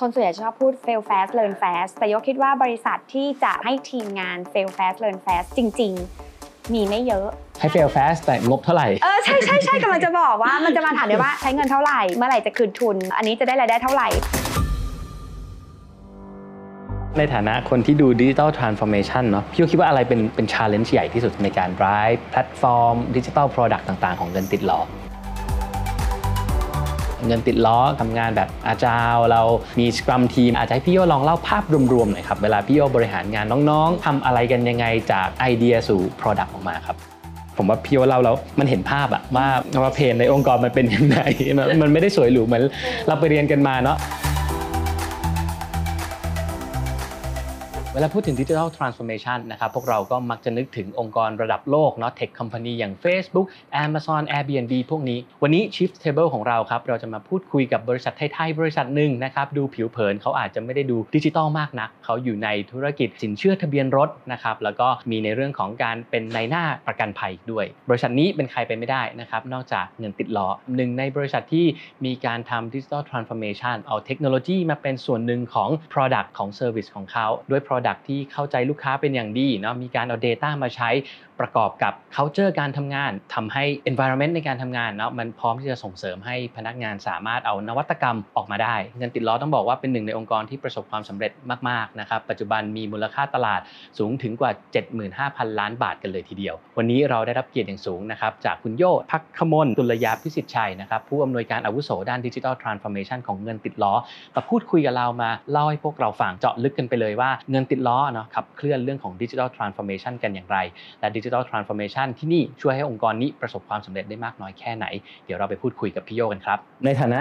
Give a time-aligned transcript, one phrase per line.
[0.00, 5.92] คนส่วนใหญ่ชอบพูด fail fast learn fast แต่โยคิดว่าบริษัทที่จะให้ทีมงาน fail fast learn fast จริง
[6.32, 7.28] ๆ มีไม่เยอะ
[7.60, 14.08] ให้ fail fast แต่งบเท่าไหร่ เออใช่ใช่ใช่กำลังจะบอกว่ามันจะมาถามเดี๋ยวว่าใช้เงินเท่าไหร่ เมื่อไหร่จะคืนทุน อันนี้จะได้รายได้เท่าไหร่
[17.18, 24.80] ในฐานะคนที่ดูดิจิ t a ลทรานส์ฟอร์เมชันเนาะพี่ก็คิดว่าอะไรเป็นเป็น challenge ใหญ่ที่สุดในการ drive แพลตฟอร์มดิจิ t a ล product ต่าง ๆ ของเงินติดล้อ
[27.28, 29.42] เงินติดล้อทำงานแบบอาจารย์เรา
[29.78, 36.96] มีสครัมทีมอาจจะให้พี่โยลองเล่าภาพรวมๆหน่อยครับเวลาพี่โยบริหารงานน้องๆทำอะไรกันยังไงจากไอเดียสู่ product ออกมาครับ
[37.56, 39.46] ผมว่าพี่โยเล่าแล้วมันเห็นภาพอะว่า
[39.82, 41.18] ว่าเพนในองค์กรมันเป็นยังไง
[41.82, 42.62] มันไม่ได้สวยหรูเหมือน
[43.08, 43.96] เราไปเรียนกันมาเนาะ
[48.00, 53.46] วลาพูดถึง Digital Transformation นะครับพวกเราก็มักจะนึกถึงองค์กรระดับโลกเนาะ Tech Company อย่าง Facebook
[53.84, 71.66] Amazon Airbnb พวกนี้ วันนี้ Shift Table ของเราครับ เราจะมาพูดคุยกับบริษัทไทยๆบริษัทหนึ่งนะครับ ดูผิวเผินเขาอาจจะไม่ได้ดูดิจิทัลมากนัก เขาอยู่ในธุรกิจสินเชื่อทะเบียนรถนะครับ แล้วก็มีในเรื่องของการเป็นในหน้าประกันภัยด้วย บริษัทนี้เป็นใครไปไม่ได้นะครับ นอกจากเงินติดล้อหนึ่งในบริษัทที่
[72.04, 80.90] มีการทำ Digital Transformation เอาเทคโนโลยีมาเป็นส่วนหนึ่งของ Product ของ Service ของเขาด้วย Product ที่เข้าใจลูกค้าเป็นอย่างดีเนาะมีการเอา Data มาใช้
[81.40, 91.32] ประกอบกับ culture การทำงานทำให้ environment ในการทำงานเนาะมันพร้อมที่จะส่งเสริมให้พนักงานสามารถเอานวัตกรรมออกมาได้ เงินติดล้อต้องบอกว่าเป็นหนึ่งในองค์กรที่ประสบความสำเร็จ
[91.68, 93.60] มากๆนะครับปัจจุบันมีมูลค่าตลาด
[93.98, 94.50] สูงถึงกว่า
[95.04, 103.94] 75,000 ล้านบาทกันเลยทีเดียว วันนี้เราได้รับเกียรติอย่างสูงนะครับจากคุณโยพักขมลตุลยาพิสิทธิ์ชัยนะครับผู้อำนวยการอาวุโสด้าน Digital Transformation ของเงินติดล้อ
[104.34, 110.58] มาพูดคุยกับเรามาเล่าให้พวกเราฟังเจาะลึกกันไปเลยว่าเงินติดล้อเนาะขับเคลื่อนเรื่องของ Digital Transformation กันอย่างไร
[111.00, 114.86] และ Digital Transformation ที่นี่ช่วยให้องค์กรนี้ประสบความสำเร็จได้มากน้อยแค่ไหน
[115.26, 117.20] เดี๋ยวเราไปพูดคุยกับพี่โยกันครับ ในฐานะ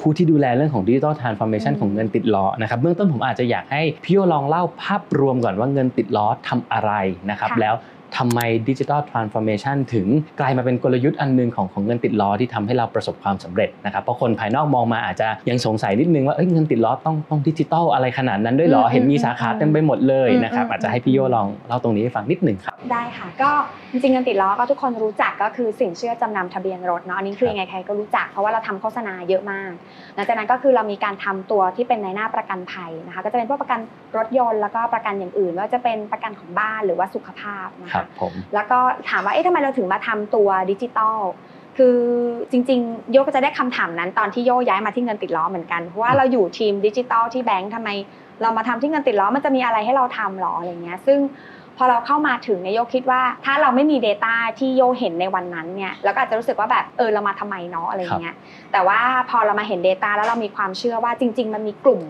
[0.00, 6.92] ผู้ที่ดูแลเรื่องของ Digital Transformation อืมของเงินติดล้อนะครับเบื้องต้นผมอาจจะอยากให้พี่โยลองเล่าภาพรวมก่อนว่าเงินติดล้อทำอะไร
[7.30, 7.74] นะครับแล้ว
[8.18, 10.06] ทำไม Digital Transformation ถึง
[10.40, 23.50] กลายมาเป็นกลยุทธ์อันหนึงของของเงินติดล้อที่ทำให้เราประสบความสำเร็จนะครับเพราะคนภายนอกมองมาอาจจะยังสงสัยนิดนึงว่าเอ้ยเงินติดล้อต้องต้องดิจิทัลอะไรขนาดนั้นด้วยเหรออืมเห็นมีสาขาเต็มไปหมดเลยนะครับอืมอาจจะให้พี่โยลองเล่าตรงนี้ให้ฟังนิดหนึ่งครับได้ค่ะ ก็
[23.92, 29.72] จริงๆเงินติดล้อก็ทุกคนรู้จักก็คือสินเชื่อจำนำทะเบียนรถเนาะอันนี้คือยังไงใครก็รู้จักเพราะว่าเราทำโฆษณาเยอะมาก
[30.14, 33.80] หลังจากนั้นก็คือเรามีการทำตัวที่เป็นในหน้าประกันภัยนะคะก็จะเป็นพวกประกัน
[34.16, 38.78] รถยนต์แล้วก็ประกันอย่างอื่นว่าจะเป็นประกันของบ้านหรือว่าสุขภาพนะคะครับผมแล้วก็
[39.08, 41.18] ถามว่าเอ๊ะทำไมเราถึงมาทำตัวดิจิตอล
[41.78, 41.96] คือ
[42.50, 47.90] จริงๆ โยก็จะได้คำถามนั้นตอนที่โยย้ายมาที่เงินติดล้อเหมือนกันเพราะว่าเราอยู่ทีมดิจิตอลที่แบงค์ทำไม
[48.42, 51.18] เรามาทำที่เงินติดล้อมันจะมีอะไรให้เราทำหรออะไรเงี้ยซึ่ง
[51.76, 58.34] พอเราเข้ามาถึงเนี่ยโยคิดว่า ถ้าเราไม่มี Data ที่โยเห็นในวันนั้นเนี่ยเราก็อาจจะรู้สึกว่าแบบเออเรามาทำไมเนาะอะไรเงี้ย
[58.72, 58.98] แต่ว่า
[59.30, 62.00] พอเรามาเห็น Data แล้วเรามีความเชื่อว่าจริง ๆ มันมีกลุ่ม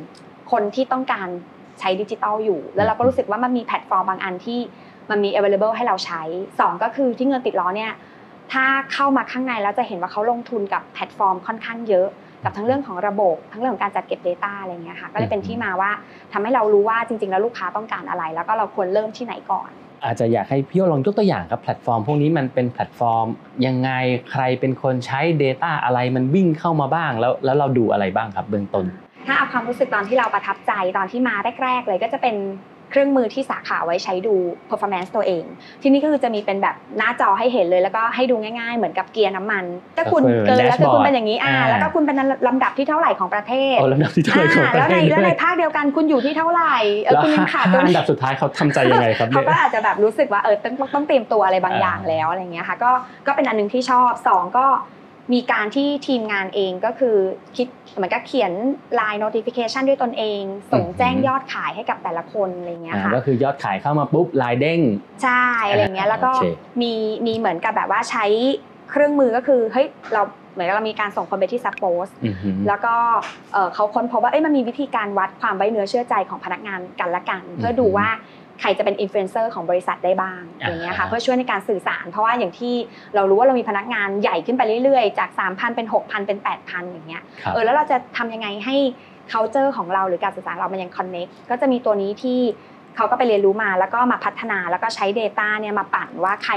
[0.52, 1.28] คนที่ต้องการ
[1.80, 4.60] ใช้ดิจิตอลอยู่ แล้วเราก็รู้สึกว่ามันมีแพลตฟอร์มบางอันที่
[5.10, 6.22] มันมี available ให้เราใช้
[6.54, 7.92] 2 ก็คือที่เงินติดล้อเนี่ย
[8.52, 12.08] ถ้าเข้ามาข้างในแล้วจะเห็นว่าเขาลงทุนกับแพลตฟอร์มค่อนข้างเยอะ
[12.44, 15.90] กับทั้งเรื่องของระบบ ทั้งเรื่องของการจัดเก็บ Data อะไรเงี้ยค่ะก็เลยเป็นที่มาว่า
[16.32, 19.70] ทำให้เรารู้ว่าจริง ๆ แล้วลูกค้าต้องการอะไร แล้วก็เราควรเริ่มที่ไหนก่อน
[20.04, 23.26] อาจจะอยากให้พี่โยลองยกตัวอย่างครับแพลตฟอร์มพวกนี้มันเป็นแพลตฟอร์ม
[23.66, 23.90] ยังไง
[24.30, 28.84] ใครเป็นคนใช้ Data อะไรมันวิ่งเข้ามาบ้าง แล้วแล้วเราดูอะไรบ้างครับเบื้องต้น
[29.26, 32.36] ถ้าเอาความรู้สึกตอนที่เราประทับใจตอนที่มาแรก ๆ เลยก็จะเป็น
[32.90, 34.34] เครื่องมือที่สาขาไว้ใช้ดู
[34.70, 35.44] performance ตัวเอง
[35.82, 39.64] ที่นี่ก็คือจะมีเป็นแบบหน้าจอให้เห็นเลย แล้วก็ให้ดูง่ายๆ เหมือนกับเกียร์น้ำมัน
[39.96, 42.16] ถ้าคุณก็คือเกินแล้วคือคุณ dashboard เป็นอย่างนี้อ่าอ่าแล้วก็คุณเป็น
[42.48, 52.90] ลำดับที่เท่าไหร่ของประเทศโอ้ลำดับที่เท่าไหร่ของอ่าประแล้วเทในศแล้วด้ในวยภาคเดียวกันคุณอยู่ที่เท่าไหร่เออแล้วคุณยังขาดตรงห้าอันี้นดับสุดท้ายเขาทำใจยังไงครับเขาเนี่ยก็อาจจะแบบรู้สึกว่าเออต้องต้องเตรียมตัวอะไรบางอ่าอย่างแล้วอะไรเงี้ยค่ะก็
[53.26, 54.66] ก็เป็นอันหนึงที่ชอบสองก็
[55.32, 57.16] มีการที่ทีมงานเองก็คือ
[57.56, 58.52] คิดเหมือนกับเขียน
[58.98, 60.40] line notification ด้วยตนเอง
[60.72, 64.80] ส่งแจ้งยอดขายให้กับแต่ละคนอะไรเงี้ยอ่าค่ะก็คือยอดขายเข้ามาปุ๊บลายเด้ง
[65.22, 66.46] ใช่อะไรเงี้ยแล้วก็โอเค
[66.82, 66.92] มี
[67.26, 68.24] มีเหมือนกับแบบว่าใช้
[68.90, 72.94] เครื่องมือก็คือเฮ้ยเราเหมือนกับเรามีการส่งคนไปที่ซับโพสอือหือแล้วก็
[73.52, 78.08] เอ่อเขาค้นพบว่าเอ้ยมันมีวิธีการวัดความไว้เนื้อเชื่อใจของพนักงานกันละกัน เพื่อดูว่า
[78.60, 82.74] ใครจะเป็นอินฟลูเอนเซอร์ของบริษัทได้บ้างอ่าอย่างเงี้ยค่ะเพื่อช่วยในการสื่อสาร เพราะว่าอย่างที่
[83.14, 88.76] เรารู้ว่าเรามีพนักงานใหญ่ขึ้นไปเรื่อยๆ จาก 3,000 เป็น 6,000 เป็น 8,000 อย่างเงี้ยครับเออแล้วเราจะทำยังไงให้
[89.32, 92.40] culture ของเราหรือการสื่อสารเรามันยัง connect ก็จะมีตัวนี้ที่
[92.96, 96.54] เขาก็ไปเรียนรู้มาแล้วก็มาพัฒนาแล้วก็ใช้ Data เนี่ยมาปั่นว่าใคร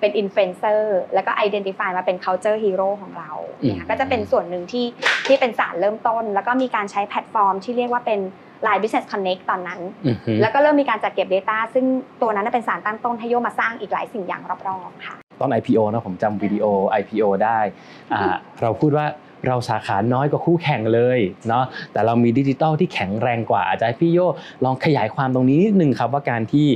[0.00, 4.86] เป็นอินฟลูเอนเซอร์แล้วก็ identify มาเป็น culture hero ของเราเนี่ยค่ะก็จะเป็นส่วนหนึ่งที่
[5.26, 8.20] ที่เป็นสารเริ่มต้น แล้วก็มีการใช้แพลตฟอร์มที่เรียกว่าเป็น
[8.66, 11.84] Line Business Connect ตอนนั้นอือหือแล้วก็เริ่มมีการจัดเก็บ Data ซึ่ง
[12.22, 16.64] ตัวนั้นนะเป็นสารตั้งต้นให้โยมาสร้างอีกหลายสิ่งอย่างรอบๆค่ะตอน IPO นะผมจำวิดีโอ
[17.00, 17.58] IPO ได้
[18.14, 19.06] อ่าเราพูดว่า
[19.48, 21.18] เราสาขาน้อยกว่าคู่แข่งเลย
[21.48, 24.18] เนาะแต่เรามีดิจิทัลที่แข็งแรงกว่าอาจจะให้พี่โย
[24.64, 26.66] ลองขยายความตรงนี้นิดนึงครับว่าการที่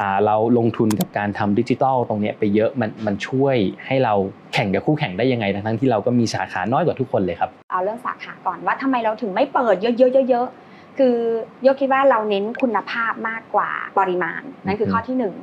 [0.00, 3.56] อ่าเราลงทุนกับการทำดิจิทัลตรงเนี้ยไปเยอะมันมันช่วย
[3.86, 4.14] ให้เรา
[4.54, 11.16] แข่งกับคู่แข่งได้ยังไงทั้งๆที่เราก็มีสาขาน้อยกว่าทุกคนเลยครับเอาเรื่องสาขาก่อนว่าทำไมเราถึงไม่เปิดเยอะๆเยอะๆ คือ
[11.62, 15.34] โยคิดว่าเราเน้นคุณภาพมากกว่าปริมาณนั่นคือข้อที่หนึ่ง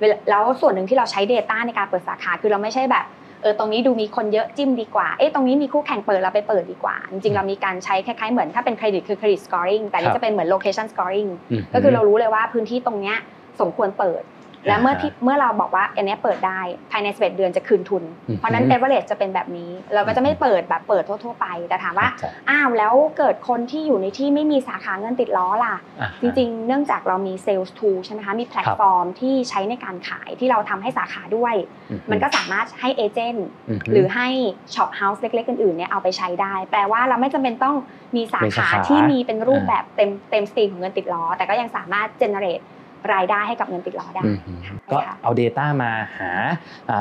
[0.00, 3.06] เวลาแล้วส่วนหนึ่งที่เราใช้ Data ในการเปิดสาขาคือเราไม่ใช่แบบ
[3.42, 13.16] เออตรงนี้ดูมีคนเยอะจิ้มดีกว่าเอ๊ะตรงนี้มีคู่แข่งเปิดเราไปเปิดดีกว่า จริงๆเรามีการใช้คล้ายๆเหมือนถ้าเป็นเครดิตคือเครดิตสกอริงแต่ครันี่บจะเป็นเหมือน location scoring อืมก็คือเรารู้เลยว่าพื้นที่ตรงเนี้ย
[13.60, 14.22] สมควรเปิด
[14.66, 16.60] และเมื่อที่เมื่อเราบอกว่าอันเนี้ยเปิดได้
[16.90, 31.54] ภายใน 11 เดือนจะคืนทุนอืมเพราะฉะนั้น average จะเป็นแบบนี้ เราก็จะไม่เปิดแบบเปิดทั่วๆไป แต่ถามว่าใช่อ้าวแล้วเกิดคนที่อยู่ในที่ไม่มีสาขาเงินติดล้อล่ะอ่าจริงๆ เนื่องจากเรามี sales tool ใช่ไหมคะมีแพลตฟอร์มที่ใช้ในการขายที่เราทำให้สาขาด้วย
[31.90, 34.28] อืมันก็สามารถให้ agent หรือให้
[34.74, 37.76] shophouse เล็กๆอื่นๆเนี่ยเอาไปใช้ได้ แปลว่าเราไม่จำเป็นต้อง
[38.16, 46.30] มีสาเป็นสาขาขาที่มีเป็นรูปอ่าแบบเต็มเต็ม stream ของเงินติดล้อ แต่ก็ยังสามารถ generate รายได้ให้กับเงินติดล้อได้อืมค่ะก็ค่ะเอา Data มาหา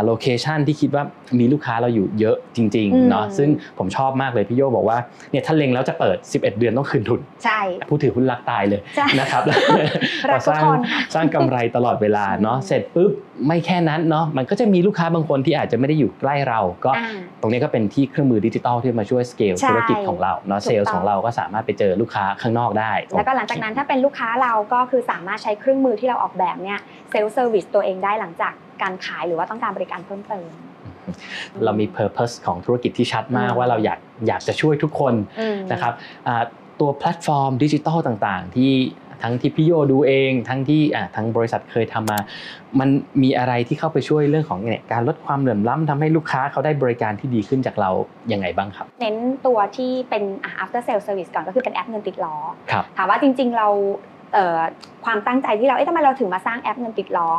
[0.06, 1.03] location ที่คิดว่า
[1.39, 4.97] มีลูกค้าเราอยู่เยอะจริงอืมๆเนาะซึ่งผมชอบมากเลยพี่โยบอกว่า
[5.31, 7.59] เนี่ยถ้าเล็งแล้วจะเปิด 11 เดือนต้องคืนทุนใช่
[7.89, 9.41] ผู้ถือหุ้นรักตายเลยใช่นะครับ
[10.31, 13.11] รักทุกสร้างคนค่ะสร้างกำไรตลอดเวลาเนาะใช่เสร็จปุ๊บ
[13.45, 17.12] ไม่แค่นั้นเนาะมันก็จะมีลูกค้าบางคนที่อาจจะไม่ได้อยู่ใกล้เรา ก็อ่า
[17.42, 26.80] ตรงนี้ก็เป็นที่เครื่องมือดิจิตอลที่มาช่วยสเกลใช่ธุรกิจของเราเนาะถูก sales tool ของเราก็สามารถไปเจอลูกค้าข้างนอกได้ แล้วก็หลังจากนั้นถ้าเป็นลูกค้าเราก็คือสามารถใช้เครื่องมือที่เราออกแบบเนี่ย
[27.12, 30.48] self service ตัวเองได้หลังจากการขายหรือว่าต้องการบริการเพิ่มเติม
[31.63, 35.94] เรามี Purpose ของธุรกิจที่ชัดมากอืมว่าเราอยากอยากจะช่วยทุกคนอืมนะครับ
[36.28, 36.44] อ่า
[36.80, 38.72] ตัวแพลตฟอร์มดิจิทัลต่างๆ ที่
[39.24, 42.19] ทั้งที่พี่โยดูเอง ทั้งที่อ่าทั้งบริษัทเคยทำมา
[42.80, 42.90] มัน
[43.24, 47.90] มีอะไรที่เข้าไปช่วยเรื่องของเนี่ยการลดความเหลื่อมล้ำทำให้ลูกค้าเขาได้บริการที่ดีขึ้นจากเรา
[48.31, 49.16] ยังไงบ้างครับ เน้น
[49.46, 52.36] ตัวที่เป็นอะ after sale service ก่อนก็คือเป็นแอปเงินติดล้อ
[52.72, 53.68] ครับถามว่าจริง ๆ เรา
[54.34, 54.60] เอ่อ
[55.06, 57.30] ความตั้งใจที่เราเอ๊ะทำไมเราถึงมาสร้างแอปเงินติดล้อ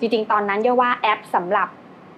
[0.00, 1.68] จริง ๆ ตอนนั้นเรียกว่าแอปสำหรับ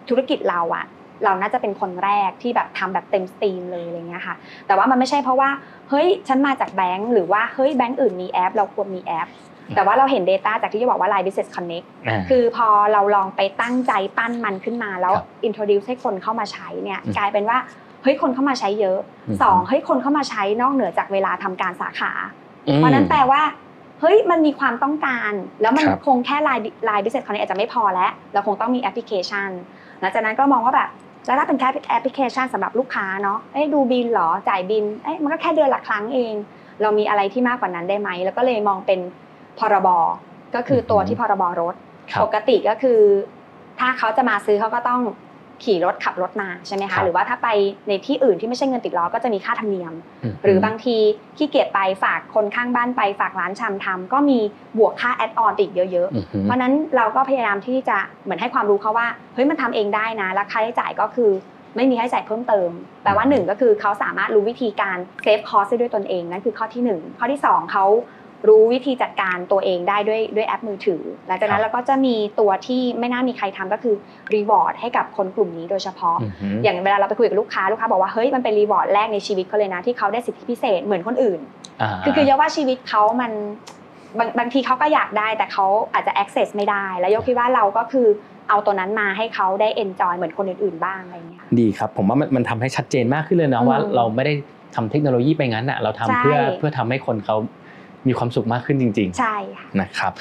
[0.09, 0.85] ธุรกิจเราอะ
[1.25, 4.37] เราน่าจะเป็นคนแรกที่แบบทำแบบเต็มสตรีมเลยอะไรเงี้ยค่ะ
[4.67, 5.51] แต่ว่ามันไม่ใช่เพราะว่า
[5.91, 9.29] เฮ้ยฉันมาจากแบงก์หรือว่าเฮ้ยแบงก์อื่นมีแอป เราควรมีแอป
[9.75, 17.59] แต่ว่าเราเห็น Data จากที่จะบอกว่า Line Business Connect อ่าคือพอเราลองไปตั้งใจปั้นมันขึ้นมาแล้วครับ introduce ให้คนเข้ามาใช้เนี่ยอืมกลายเป็นว่า
[18.03, 18.99] เฮ้ยคนเข้ามาใช้เยอะ
[19.29, 22.13] อืมสองเฮ้ยคนเข้ามาใช้นอกเหนือจากเวลาทำการสาขา
[22.69, 23.43] อืมเพราะฉะนั้นแปลว่า
[24.01, 25.33] เฮ้ยมันมีความต้องการ
[25.63, 29.51] แล้วมันครับคงแค่ Line Line Business Connect อาจจะไม่พอแล้ว เราคงต้องมีแอปพลิเคชัน
[30.01, 30.89] หลังจากนั้นก็มองว่าแบบ
[31.27, 36.35] แล้วถ้าเป็นแค่แอปพลิเคชันสำหรับลูกค้าเนาะเอ้ยดูบินเหรอจ่ายบินเอ้ยมันก็แค่เดือนละครั้งเอง
[36.83, 39.01] เรามีอะไรที่มากกว่านั้นได้ไหม แล้วก็เลยมองเป็น
[39.59, 39.89] พรบ
[40.55, 41.75] ก็คือตัวที่พรบรถ
[42.11, 43.01] ครับปกติก็คือ
[43.79, 45.01] ถ้าเขาจะมาซื้อเขาก็ต้อง
[45.65, 47.49] ขี่รถขับรถมาใช่ไหมครัคะบหรือว่าถ้าไป
[47.89, 49.95] ในที่อื่นที่ไม่ใช่เงินติดล้อก็จะมีค่าธรรมเนียมม
[50.45, 50.97] หรือบางที
[51.37, 54.39] ขี้เกียจไปฝากคนข้างบ้านไปฝากร้านชำทำก็มี
[54.79, 61.31] บวกค่าแอดออนอีกเยอะอืมๆเพราะฉะนั้นเราก็พยายามที่จะเหมือนให้ความรู้เขาว่าเฮ้ยมันทำเองได้นะแล้วค่าใช้จ่ายก็คือ
[61.77, 62.71] ไม่มีค่าใช้จ่ายเพิ่มเติม
[63.03, 67.85] แปลว่าหนึ่งก็คือเขาสามารถรู้วิธีการsave cost ได้ด้วยตนเองนั่นคือข้อที่หนึ่งข้อที่สองเขา
[68.49, 73.95] รู้วิธีจัดการตัวเองได้ด้วยด้วยแอปมือถือ หลังจากนั้นเราก็จะมีตัวที่ไม่น่ามีใครทำก็คือ
[74.35, 81.41] reward ให้กับคนกลุ่มนี้โดยเฉพาะอืมอืมอย่างเวลาเราไปคุยกับลูกค้าลูกค้าบอกว่าเฮ้ยมันเป็น reward แรกในชีวิตเขาเลยนะที่เขาได้สิทธิพิเศษเหมือนคนอื่น
[81.83, 83.33] อ่าคือคือโยว่าชีวิตเขามัน
[84.19, 88.07] บางบางทีเขาก็อยากได้แต่เขาอาจจะ access ไม่ได้ แล้วโยคิดว่าเราก็คือ
[88.49, 94.35] เอาตัวนั้นมาให้เขาได้ enjoy เหมือนคนอื่นๆบ้างอะไรอย่างเงี้ยดีครับ ผมว่ามันมันทำให้ชัดเจนมากขึ้นเลยนะอืมว่าเราไม่ได้
[94.75, 97.37] ทำเทคโนโลยีไปงั้นอะเราทำเพื่อใช่เพื่อทำให้คนเขา
[98.09, 100.13] มีความสุขมากขึ้นจริงๆใช่ค่ะนะครับ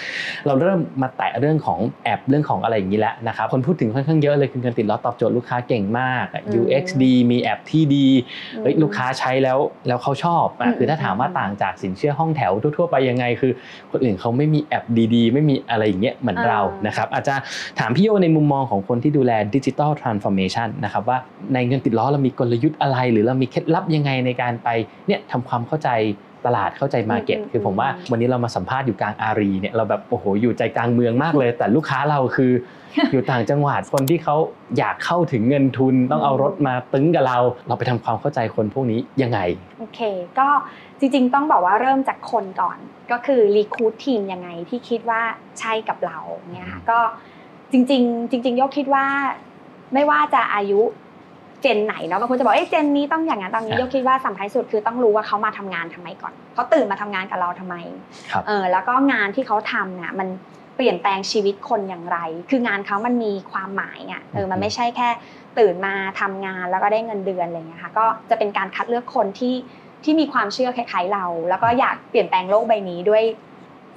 [0.46, 8.08] เราเริ่มมาแตะเรื่องของแอปเรื่องของอะไรอย่างนี้แล้วนะครับคนพูดถึงค่อนข้างเยอะเลยคือการติดล้อตอบโจทย์ลูกค้าเก่งมากอืม UX ดีมีแอปที่ดี
[8.62, 13.52] เฮ้ยอืมลูกค้าใช้แล้วแล้วเขาชอบอะอืมคือถ้าถามว่าอืมต่างจากสินเชื่อห้องแถวทั่วๆไปยังไงคือ
[13.92, 14.84] คนอื่นเขาไม่มีแอป
[15.16, 17.36] ดีๆ ไม่มีอะไรอย่างเงี้ยเหมือนเรานะครับอาจจะ
[17.80, 21.18] ถามพี่โยในมุมมองของคนที่ดูแลดิจิ t a ลทรานส์ฟอร์เมชันนะครับว่า
[21.54, 24.70] ในเงินติดล้อเรามีกลยุทธ์อะไร หรือเรามีเคล็ดลับยังไงในการไป
[25.08, 25.90] เนี่ยทำความเข้าใจ
[26.46, 32.52] ตลาดเข้าใจมาเก็ตอืมคือผมว่าวันนี้เรามาสัมภาษณ์อยู่กลางอารีเนี่ยเราแบบโอ้โหอยู่ใจกลางเมืองมากเลย แต่ลูกค้าเราคือ
[33.12, 34.36] อยู่ต่างจังหวัดคนที่เขา
[34.78, 39.40] อยากเข้าถึงเงินทุนต้องเอารถมาตึงกับเรา เราไปทำความเข้าใจคนพวกนี้ยังไง
[39.80, 40.00] โอเค
[40.40, 40.48] ก็
[41.00, 42.78] จริงๆ ต้องบอกว่าเริ่มจากคนก่อน
[43.12, 45.22] ก็คือรีคูดทีมยังไงที่คิดว่า
[45.60, 46.20] ใช่กับเรา
[46.54, 47.00] เนี่ยค่ะก็
[47.72, 49.06] จริงๆ จริง ๆ ยกคิดว่า
[49.94, 57.76] ไม่ว่าจะอายุเจนไหนเนาะบางคนจะบอกเอ้ยเจนนี้ต้องอย่างนั้นตอนนี้อะยกคิดว่าสำคัญที่สุดคือต้องรู้ว่าเขามาทำงานทำไมก่อนเขาตื่นมาทำงานกับเราทำไม
[58.32, 60.28] ครับเออแล้วก็งานที่เขาทำเนี่ยมัน
[60.76, 62.18] เปลี่ยนแปลงชีวิตคนอย่างไร
[62.50, 65.10] คืองานเขามันมีความหมายอะเออมันอืมไม่ใช่แค่
[65.60, 69.56] ตื่นมาทำงานแล้วก็ได้เงินเดือนอะไรเงี้ยค่ะก็จะเป็นการคัดเลือกคนที่
[70.04, 73.24] ที่มีความเชื่อคล้ายๆเรา แล้วก็อยากเปลี่ยนแปลงโลกใบนี้ด้วย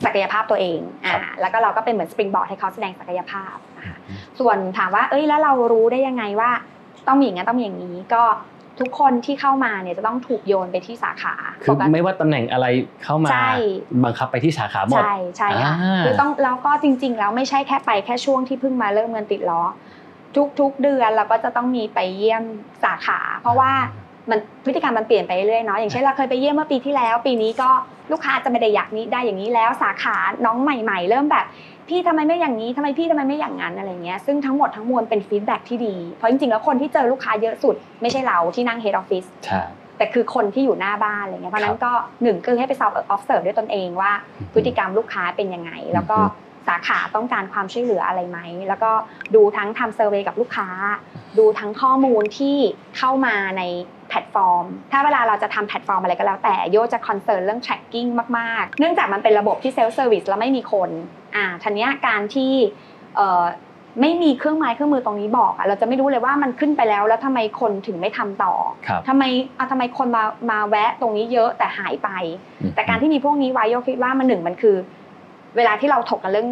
[0.04, 3.96] ศักยภาพตัวเองอ่าแล้วก็เราก็เป็นเหมือนสปริงบอร์ดให้เขาแสดงศักยภาพนะคะ
[4.40, 6.50] ส่วนถามว่า เอ้ยแล้วเรารู้ได้ยังไงว่า
[7.08, 8.24] ต้องมีอย่างนั้นต้องมีอย่างนี้ก็
[8.80, 12.66] ทุกคนที่เข้ามาเนี่ยจะต้องถูกโยนไปที่สาขาคือปกติไม่ว่าตำแหน่งอะไร
[13.04, 13.52] เข้ามาใช่
[14.04, 19.62] บังคับไปที่สาขาหมดใช่ใช่ค่ะอ่าคือต้องแล้วก็จริง ๆ แล้วไม่ใช่แค่ไปแค่ช่วงที่เพิ่งมาเริ่มเงินติดล้อ
[20.60, 22.42] ทุกๆเดือนเราก็จะต้องมีไปเยี่ยม
[22.84, 23.72] สาขา เพราะว่า
[24.30, 27.70] มันพฤติกรรมมันเปลี่ยนไปเรื่อยๆเนาะอย่างเช่นเราเคยไปเยี่ยมเมื่อปีที่แล้ว ปีนี้ก็
[28.12, 31.46] ลูกค้าจะไม่ได้อยากนี้ได้อย่างนี้แล้วสาขาน้องใหม่ ๆ เริ่มแบบ
[31.88, 39.62] พี่ทำไมไม่อย่างนี้ทำไมพี่ทำไมไม่อย่างนั้นอะไรเงี้ยซึ่งทั้งหมดทั้งมวลเป็น feedback ที่ดี เพราะจริงๆแล้วคนที่เจอลูกค้าเยอะสุด ไม่ใช่เราที่นั่ง head office ใช่
[39.98, 41.92] แต่คือคนที่อยู่หน้าบ้านอะไรเงี้ยเพราะฉะนั้นก็
[42.22, 44.12] หนึ่งคือให้ไป self observe ด้วยตนเองว่า
[44.54, 48.90] พฤติกรรมลูกค้าเป็นยังไง แล้วก็อือฮึสาขาต้องการความช่วยเหลืออะไรไหม แล้วก็
[49.34, 50.68] ดูทั้งทำ survey กับลูกค้า
[51.38, 52.56] ดูทั้งข้อมูลที่
[52.96, 53.62] เข้ามาใน
[54.08, 60.90] แพลตฟอร์ม ถ้าเวลาเราจะทำแพลตฟอร์มอะไรก็แล้วแต่โยจะ concern เรื่อง tracking มาก ๆ เนื่องจากมันเป็นระบบที่ self service แล้วไม่มีคน
[61.36, 62.52] อ่าทีเนี้ยการที่
[63.16, 63.44] เอ่อ
[64.00, 68.54] ไม่มีเครื่องไม้เครื่องมือตรงนี้บอกอะเราจะไม่รู้เลยว่ามันขึ้นไปแล้ว แล้วทำไมคนถึงไม่ทำต่อ
[68.86, 69.22] ครับทำไม
[69.58, 72.08] อะทำไมคนมามาแวะตรงนี้เยอะแต่หายไป
[72.74, 74.76] แต่การที่มีพวกนี้ไว้โยคิดว่ามันหนึ่งมันคือ
[75.56, 76.48] เวลาที่เราถกกันเรื่อง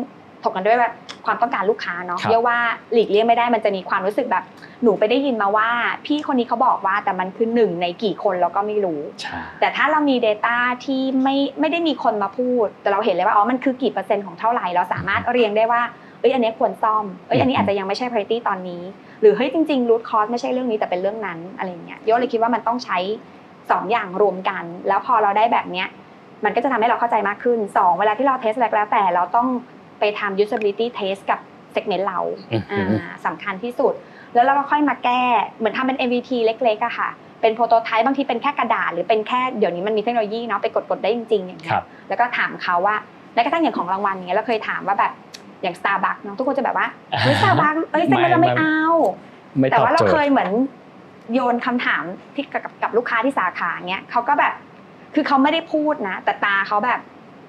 [0.47, 0.95] ถกกันด้วยแบบ
[1.27, 2.59] ความต้องการลูกค้าเนาะครับเยาว่า
[2.93, 4.45] หลีกเลี่ยงไม่ได้มันจะมีความรู้สึกแบบ
[4.83, 5.69] หนูไปได้ยินมาว่า
[6.07, 15.83] พี่คนนี้เขาบอกว่าแต่มันคือหนึ่งในกี่คนเราก็ไม่รู้ใช่แต่ถ้าเรามี Data ที่ไม่ไม่ได้มีคนมาพูด แต่เราเห็นเลยว่าอ๋อมันคือกี่เปอร์เซ็นต์ของเท่าไหร่เราสามารถเรียงได้ว่า
[16.21, 18.83] เอ้ยอันนี้ควรซ่อมเอ้ยอันนี้อาจจะยังไม่ใช่ priority ตอนนี้
[19.21, 22.99] หรือเฮ้ยจริงๆ root cause ไม่ใช่เรื่องนี้แต่เป็นเรื่องนั้นอะไรอย่างเงี้ยโยเลยคิดว่ามันต้องใช้
[23.71, 25.89] สองอย่างรวมกัน แล้วพอเราได้แบบเนี้ย
[26.45, 29.49] มันก็จะทำให้เราเข้าใจมากขึ้นสองเวลาที่เราเทสอะไรก็แล้วแต่เราต้อง
[29.99, 31.41] ไปทำ usability test กับ
[31.75, 32.19] segment เรา
[32.53, 33.95] อือฮึอ่าสำคัญที่สุด
[34.35, 35.23] แล้วเราก็ค่อยมาแก้
[35.59, 37.11] เหมือนทำเป็น MVP เล็กๆอะค่ะ
[37.41, 42.97] เป็นโปรโตไทป์บางทีเป็นแค่กระดาษ หรือเป็นแค่เดี๋ยวนี้มันมีเทคโนโลยีเนาะไปกดๆได้จริงๆอย่างเงี้ครัยบแล้วก็ถามเขาว่า
[43.35, 45.13] แม้กระทั่งอย่างของรางวัลอย่างเงี้ยเราเคยถามว่าแบบ
[45.63, 46.87] อย่าง Starbucks เนาะทุกคนจะแบบว่า
[47.23, 48.83] เฮ้ย Starbucks เอ้ยเซ็นเราจะไม่เอา
[49.59, 50.51] ไม่แต่ตอบว่าเราโจทเคยย์เหมือน
[51.35, 52.03] โยนคำถาม
[52.35, 54.53] ที่กับกับลูกค้าที่สาขาเงี้ยเขาก็แบบ
[55.15, 57.01] คือเขาไม่ได้พูดนะ แต่ตาเขาแบบ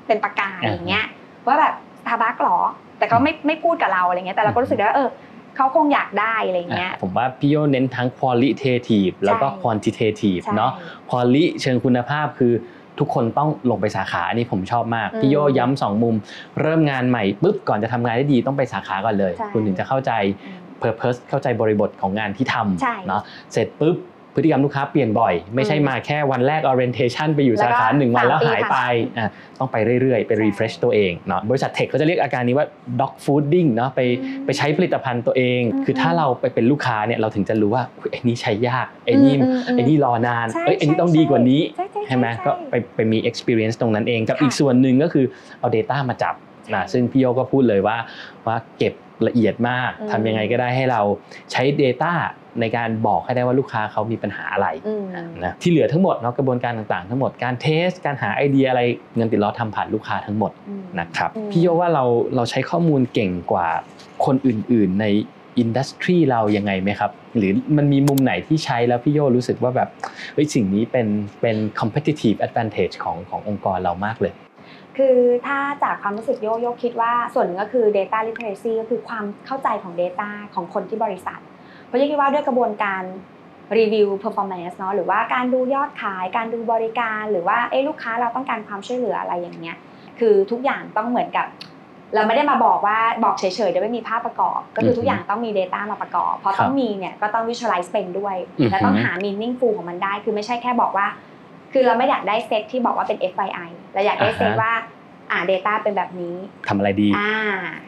[0.07, 1.05] เป็นประกายอย่างเงี้ย
[1.47, 2.59] ว่าแบบส ตาร์บัคหรอ
[2.97, 5.09] แต่เขาไม่ไม่พูดกับเราอะไรเงี้ยแต่เราก็รู้สึกว่าเออ
[5.55, 10.71] เขาคงอยากได้อะไรเงี้ยอะผมว่าพี่โยเน้นทั้ง qualitative แล้วก็ใช่ quantitative ใช่เนาะ
[11.09, 12.53] quali เชิงคุณภาพคือ
[12.99, 16.15] ทุกคนต้องลงไปสาขาอันนี้ผมชอบมากอืมพี่โยย้ำสองมุม
[16.61, 20.11] เริ่มงานใหม่ปุ๊บก่อนจะทำงานได้ดีต้องไปสาขาก่อนเลยใช่คุณถึงจะเข้าใจ
[20.45, 23.21] อืม purpose เข้าใจบริบทของงานที่ทใช่ำเนาะ
[23.53, 23.95] เสร็จปุ๊บ
[24.37, 29.29] พฤติกรรมลูกค้าเปลี่ยนบ่อย ไม่ใช่อืมมาแค่วันแรก orientation ไปอยู่แล้วสาก็ขาหนึ่งวันแล้วสามปีหายไปผ่านไปอะ
[29.59, 32.67] ต้องไปเรื่อยๆ ไปใช่ refresh ตัวเองเนาะบริษัทเทคเขาจะเรียกอาการนี้ว่า
[32.99, 45.25] dog fooding เนาะไปอืมไปใช้ผลิตภัณฑ์ตัวเองอืมคือถ้าเราไปเป็นลูกค้าเนี่ยเราถึงจะรู้ว่าอุ๊ยไอ้นี่ใช้ยากไอ้นี่อืมอืมไอ้นี่รอนานใช่เอ้ยไอ้นี่ใช่ต้องดีกว่านี้ใช่ใช่ใช่ไหมใช่ก็ไปไปมี experience ตรงนั้นเองกับค่ะอีกส่วนหนึ่งก็คือ
[45.59, 46.35] เอา Data มาจับ
[46.75, 47.97] นะใช่ซึ่งพี่โยก็พูดเลยว่า
[48.47, 48.93] ว่าเก็บ
[49.27, 51.01] ละเอียดมากอืมทำยังไงก็ได้ให้เรา
[51.51, 52.13] ใช้ Data
[52.61, 55.03] ในการบอกให้ได้ว่าลูกค้าเขามีปัญหาอะไรอืม
[55.43, 58.81] นะที่เหลือทั้งหมดเนาะกระบวนการต่างๆ ทั้งหมดการเทส การหาไอเดียอะไร
[59.15, 62.03] เงินติดล้อทำผ่านลูกค้าทั้งหมดอืมนะครับอืมพี่โยว่าเรา
[62.35, 63.67] เราใช้ข้อมูลเก่งกว่า
[64.25, 65.05] คนอื่น ๆ ใน
[65.59, 69.89] อินดัสทรีเรายังไงไหมครับ หรือมันมีมุมไหนที่ใช้แล้วพี่โยรู้สึกว่าแบบ
[70.33, 71.07] เฮ้ยสิ่งนี้เป็น
[71.41, 74.33] เป็น competitive advantage ของขององค์กรเรามากเลย
[74.97, 81.39] คือถ้าจากความรู้สึกโยโยคิดว่าส่วนหนึ่งก็คือ data literacy ก็คือความเข้าใจของ data ของคนที่บริษัท
[81.85, 83.03] เพราะโยคิดว่าด้วยกระบวนการ
[83.77, 89.77] รีวิว performance เนาะหรือว่าการดูยอดขายการดูบริการ หรือว่าเอ้ลูกค้าเราต้องการความช่วยเหลืออะไรอย่างเงี้ย
[90.19, 91.47] คือทุกอย่างต้องเหมือนกับ
[92.13, 101.07] เราไม่ได้มาบอกว่าบอกเฉยๆเดี๋ยวไม่มีภาพประกอบ ก็คือทุกอย่างต้องมี Data มาประกอบ เพราะต้องมีเนี่ยก็ต้อง visualize เป็นด้วยอือฮึและต้องหา meaningful ของมันได้ คือไม่ใช่แค่บอกว่า
[101.73, 104.73] คือเราไม่อยากได้เซตที่บอกว่าเป็น FYI เราอยากได้เซตอ่าฮะว่า
[105.31, 106.35] อ่า data เป็นแบบนี้
[106.67, 107.33] ทำอะไรดีอ่า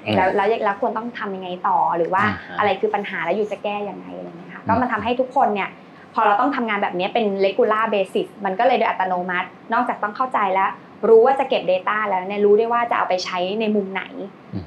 [0.05, 5.69] อืมแล้วแล้วแล้วควรต้องทำยังไงต่อหรือว่าอ่าฮะอะไรคือปัญหาแล้วอยู่จะแก้ยังไงอะไรอย่างเงี้ยค่ะอืมก็มาทำให้ทุกคนเนี่ย
[6.13, 10.71] พอเราต้องทำงานแบบนี้เป็น regular basis มันก็เลยโดยอัตโนมัติ นอกจากต้องเข้าใจแล้ว
[11.09, 14.03] รู้ว่าจะเก็บ Data แล้วเนี่ยรู้ได้ว่าจะเอาไปใช้ในมุมไหน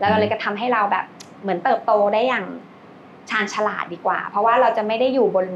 [0.01, 1.05] แล้วเราเลยก็ทำให้เราแบบ
[1.43, 2.45] เหมือนเติบโตได้อย่าง
[3.31, 5.47] ชาญฉลาดดีกว่า เพราะว่าเราจะไม่ได้อยู่บน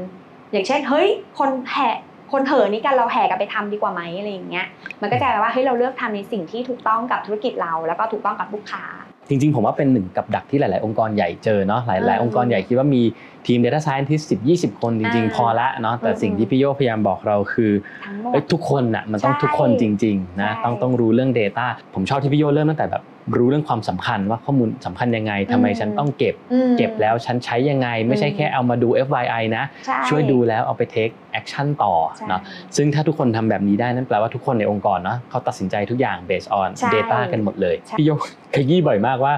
[0.51, 1.89] อย่างเช่น เฮ้ย คนแห่
[2.31, 4.65] คนเห่อนี้กันเราแห่กันไปทำดีกว่าไหมอะไรอย่างเงี้ย
[5.01, 8.83] มันก็จะแปลว่าเฮ้ยเราเลือกทำในสิ่งที่ถูกต้องกับธุรกิจเรา แล้วก็ถูกต้องกับลูกค้า
[9.29, 13.01] จริง ๆ ผมว่าเป็นหนึ่งกับดักที่หลาย ๆ องค์กรใหญ่เจอเนาะหลายอืๆมองค์กรใหญ่คิดว่ามี
[13.47, 17.71] ทีม Data Scientist 10 20 คนจริงอ่าๆพอละเนาะแต่อืมสิ่งที่พี่โยพยายามบอกเราคือ
[18.05, 21.65] ทั้งหมดเอ้ยทุกคนน่ะมันต้องใช่ทุกคนจริง ๆ นะใช่ต้องต้องรู้เรื่อง Data
[21.95, 23.03] ผมชอบที่พี่โยเริ่มตั้งแต่แบบ
[23.35, 32.41] รู้เรื่องความสำคัญว่าข้อมูลสำคัญยังไงทำไมอืมฉันต้องเก็บอืมเก็บแล้วฉันใช้ยังไง ไม่ใช่อืมแค่เอามาดู FYI นะใช่ช่วยดูแล้วเอาไป take action ต่อใช่เนาะ
[32.75, 38.11] ซึ่งถ้าทุกคนทำแบบนี้ได้นั่นแปลว่าทุกคนในองค์กรเนาะเขาตัดสินใจทุกอย่าง based on ใช่ data กันหมดเลยใช่พี่โย
[38.55, 39.33] ขยี้บ่อยมากว่า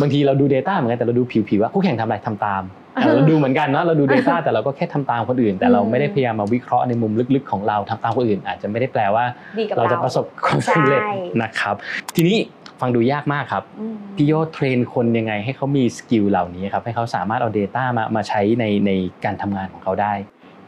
[0.00, 2.64] บางทีเราดู data เหมือนกันแต่เราดูผิวๆว่าคู่แข่งทำอะไรทำตาม
[2.96, 9.24] อะเราดูเหมือนกันเนาะเราดู data แต่เราก็แค่ทำตามคนอื่น แต่เราไม่ได้พยายามมาวิเคราะห์ในมุมลึกๆของเราทำตามคนอื่น อาจจะไม่ได้แปลว่า
[9.58, 11.74] ดีกับเราเราจะประสบความสำเร็จใช่นะครับ
[12.16, 12.36] ทีนี้
[12.80, 18.90] ฟังดูยากมากครับอืมพี่โย train คนยังไงให้เขามี skill เหล่านี้ครับให้เขาสามารถเอา Data มามาใช้ในใน
[19.24, 20.14] การทำงานของเขาได้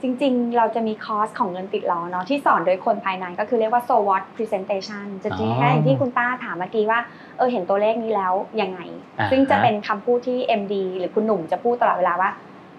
[0.03, 7.01] จริงๆ เราจะมีคอร์สของเงินติดล้อเนาะที่สอนโดยคนภายในก็คือเรียกว่า so what presentation จะจริงอ๋อแค่อย่างที่คุณต้าถามเมื่อกี้ว่า
[7.39, 8.81] เออเห็นตัวเลขนี้แล้วยังไง
[9.19, 12.31] อ่าซึ่งจะฮะเป็นคำพูดที่ MD หรือคุณหนุ่มจะพูดตลอดเวลาว่า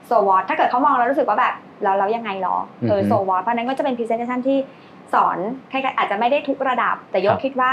[0.10, 2.58] so what ถ้าเกิดเขามองแล้วรู้สึกว่าแบบแล้วแล้วยังไงหรอ
[2.90, 4.58] เออ so what เพราะฉะนั้นก็จะเป็น presentation ที่
[5.14, 5.38] สอน
[5.72, 7.72] คล้ายๆอาจจะไม่ได้ทุกระดับแต่ยกคิดว่า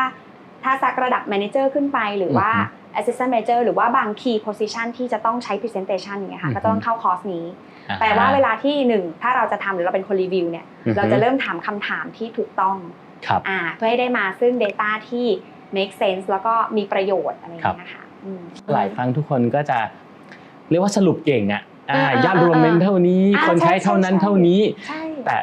[0.65, 2.51] ถ้าสักระดับ manager ขึ้นไปหรือว่า
[2.99, 7.45] assistant manager หรือว่าบาง key position ที่จะต้องใช้ presentation อย่างเงี้ยค่ะก็ต้องเข้าคอร์สนี้
[7.89, 12.77] อ่าแปลว่าเวลาที่หนึ่งถ้าเราจะทำหรือเราเป็นคนรีวิวเนี่ยอือฮึเราจะเริ่มถามคำถามที่ถูกต้อง
[13.27, 15.27] ครับอ่าเพื่อให้ได้มาซึ่ง Data ที่
[15.77, 19.79] make sense แล้วก็มีประโยชน์อะไรอย่างเงี้ยนะคะอืมหลายครั้งทุกคนก็จะ
[20.71, 25.37] เรียกว่าสรุปเก่งอะอ่าอ่าอ่ายอดรวมเป็นเท่านี้อ่าคนใช้ใช่เท่านั้นใช่เท่านี้ใช่แต่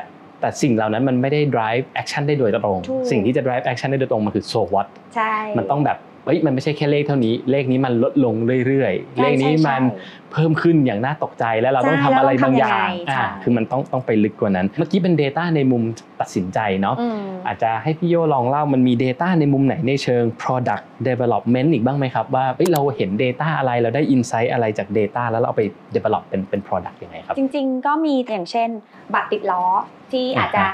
[0.45, 8.35] แต่สิ่งเหล่านั้นมันไม่ได้ drive action ได้โดยตรงถูกสิ่งที่จะ drive action ได้โดยตรงมันคือ so what ใช่มันต้องแบบ เฮ้ยมันไม่ใช่แค่เลขเท่านี้ เลขนี้มันลดลง
[8.67, 15.83] เรื่อยๆใช่เลขนี้ใช่มันใช่เพิ่มขึ้นอย่างน่าตกใจแล้วเราต้องใช่ทำอะไรบางอย่างแล้วเราทำยังไงอ่าใช่คือมันต้องต้องไปลึกกว่านั้น เมื่อกี้เป็น Data ในมุม
[16.21, 25.63] ตัดสินใจเนาะอืมอาจจะให้พี่โยลองเล่ามันมี Data ในมุมไหนในเชิง Product Development อีกบ้างไหมครับ ว่าเอ้ยเราเห็น Data อะไรเราได้ Insight อะไรจาก Data แล้วเราเอาไป
[25.95, 28.69] Develop เป็นเป็น Product ยังไงครับ จริง ๆ ก็มีอย่างเช่น
[29.13, 29.63] บัตรติดล้อ
[30.11, 30.65] ที่อ่าฮะอาจจะ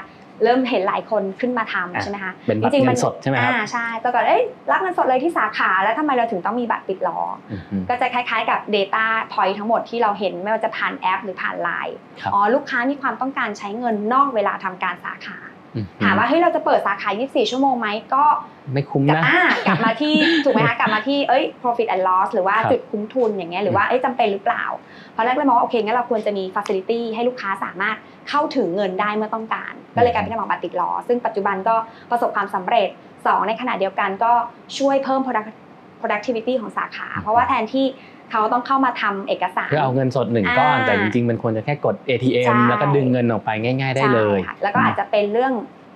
[0.44, 7.20] เริ่มเห็นหลายคนขึ้นมาทำอะใช่ไหมคะเป็นบัตรจริงๆเงิมันสดใช่ไหมครับอ่าใช่แต่ก่อนเอ้ยรับเงินสดเลยที่สาขาแล้วทำไมเราถึงต้องมีบัตรติดล้อ
[7.52, 15.38] อือฮึก็จะคล้ายๆกับ Data Point ทั้งหมดที่เราเห็นไม่ว่าจะผ่านแอป หรือผ่านไลน์ครับอ๋อลูกค้ามีความต้องการใช้เงินนอกเวลาทำการสาขา
[15.76, 18.24] อือฮึถามว่าเฮ้ยเราจะเปิดสาขา 24 ชั่วโมงไหมก็
[18.72, 24.64] ไม่คุ้มกลับนะอ่ากลับมาที่ถูกไหมคะกลับมาที่เอ้ย profit and loss หรือว่าครับจุดคุ้มทุนอย่างเงี้ยหรือว่าเอ้ยจำเป็นหรือเปล่า
[25.12, 27.96] เพราะแรกเลยมองว่าโอเคงั้นเราควรจะมี facility ให้ลูกค้าสามารถ
[28.28, 31.74] เข้าถึงเงินได้เมื่อต้องการ ก็เลยกลายเป็นระบบบัตรติดล้อซึ่งปัจจุบันก็
[32.10, 32.88] ประสบความสำเร็จ
[33.26, 34.32] สองในขณะเดียวกันก็
[34.78, 35.58] ช่วยเพิ่ม product-
[36.00, 37.86] productivity ของสาขา เพราะว่าแทนที่
[38.30, 45.52] เขาต้องเข้ามาทำเอกสาร เพื่อเอาเงินสดหนึ่งก้อนอ่าแต่จริงๆ มันควรจะแค่กด ATM ใช่แล้วก็ดึงเงินออกไปง่าย ๆ ได้เลยใช่ค่ะแล้วก็อาจจะเป็นเรื่อง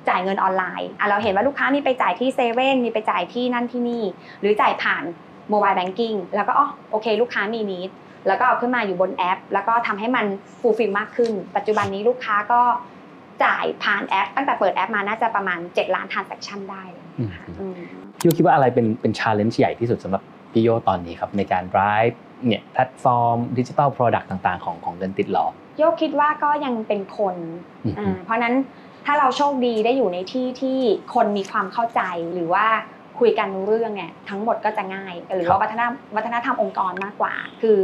[0.08, 4.02] จ่ายเงินออนไลน์อะเราเห็นว่าลูกค้ามีไปจ่ายที่เซเว่นมีไปจ่ายที่นั่นที่นี่
[4.40, 5.02] หรือจ่ายผ่าน
[5.50, 7.90] mobile banking แล้วก็อ๋อโอเค ลูกค้ามี need
[8.26, 10.26] แล้วก็เอาขึ้นมาอยู่บนแอป แล้วก็ทำให้มัน
[10.60, 12.60] fulfill มากขึ้น ปัจจุบันนี้ลูกค้าก็
[13.44, 16.84] จ่ายผ่านแอป ตั้งแต่เปิดแอปมาน่าจะประมาณ 7 ล้านทราน a c t ชันได้
[17.18, 17.78] อืมอืม
[18.18, 22.14] พี่โยคิดว่าอะไรเป็นเป็น challenge ใหญ่ที่สุดสำหรับพี่โยตอนนี้ครับในการ drive
[22.46, 25.46] เนี่ยแพลตฟอร์มดิจิ t a ลโปรดักต์ต่าง ๆ ของของเงินติดล้อ
[25.78, 27.36] โยก็คิดว่าก็ยังเป็นคน
[27.84, 28.54] อืมอ่าเพราะฉะนั้น
[29.06, 30.78] ถ้าเราโชคดีได้อยู่ในที่ที่
[31.14, 32.00] คนมีความเข้าใจ
[32.34, 32.66] หรือว่า
[33.18, 37.78] คุยกันรู้เรื่องเนี่ยทั้งหมดก็จะง่าย หรือว่าวัฒนธรรมวัฒนธรรมองค์กรมากกว่า คือ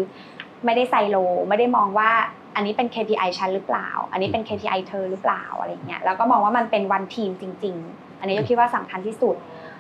[0.64, 1.16] ไม่ได้ไซโล
[1.48, 2.10] ไม่ได้มองว่า
[2.54, 9.36] อันนี้เป็น KPI ฉันหรือเปล่า อันนี้เป็น KPI เธอหรือเปล่าอะไรเงี้ยแล้วก็มองว่ามันเป็นวันทีมจริง ๆ อันนี้โยคิดว่าสำคัญที่สุด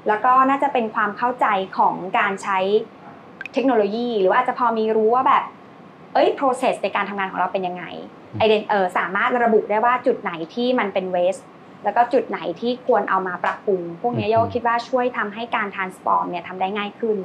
[0.08, 1.46] แล้วก็น่าจะเป็นความเข้าใจ
[1.78, 2.58] ของการใช้
[3.52, 5.44] เทคโนโลยี หรือว่าอาจจะพอมีรู้ว่าแบบ
[6.14, 7.84] เอ้ย process ในการทำงานของเราเป็นยังไง
[8.32, 11.42] อืมไอเดนเออสามารถระบุได้ว่าจุดไหนที่มันเป็น waste
[11.84, 17.18] แล้วก็จุดไหนที่ควรเอามาปรับปรุง พวกเนี้ยโยคิดว่าช่วยทำให้การ transform เนี่ยทำได้ง่ายขึ้น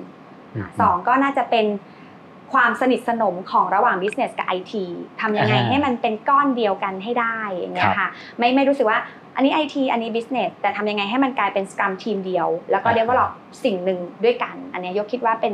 [0.56, 1.66] อืมสองก็น่าจะเป็น
[2.54, 4.74] ความสนิทสนมของระหว่าง business กับ IT
[5.22, 9.00] ทำยังไงอ่าให้มันเป็นก้อนเดียวกันให้ได้อย่างเงี้ยค่ะไม่ไม่รู้สึกว่า
[9.36, 13.30] อันนี้ IT อันนี้ business แต่ทำยังไงให้มันกลายเป็น scrum ทีมเดียว แล้วก็อ่า develop
[13.64, 15.54] สิ่งหนึ่งด้วยกัน อันเนี้ยโยคิดว่าเป็น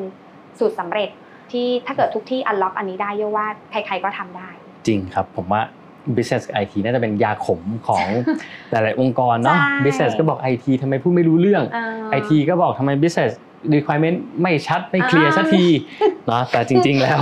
[0.60, 1.10] สูตรสำเร็จ
[1.52, 4.50] ที่ถ้าเกิดทุกที่ unlock อันนี้ได้โยว่าใครๆก็ทำได้
[4.88, 5.62] จริงครับผมว่า
[6.16, 8.06] business กับ IT น่าจะเป็นยาขมของ
[8.72, 13.32] หลาย ๆ องค์กรเนาะใช่ business ก็บอก IT ทำไมพูดไม่รู้เรื่องเอ่อ IT ก็บอกทำไม business
[13.76, 15.66] requirement ไม่ชัดไม่เคลียร์อ่าสักที
[16.28, 17.20] เนาะแต่จริง ๆแล้ว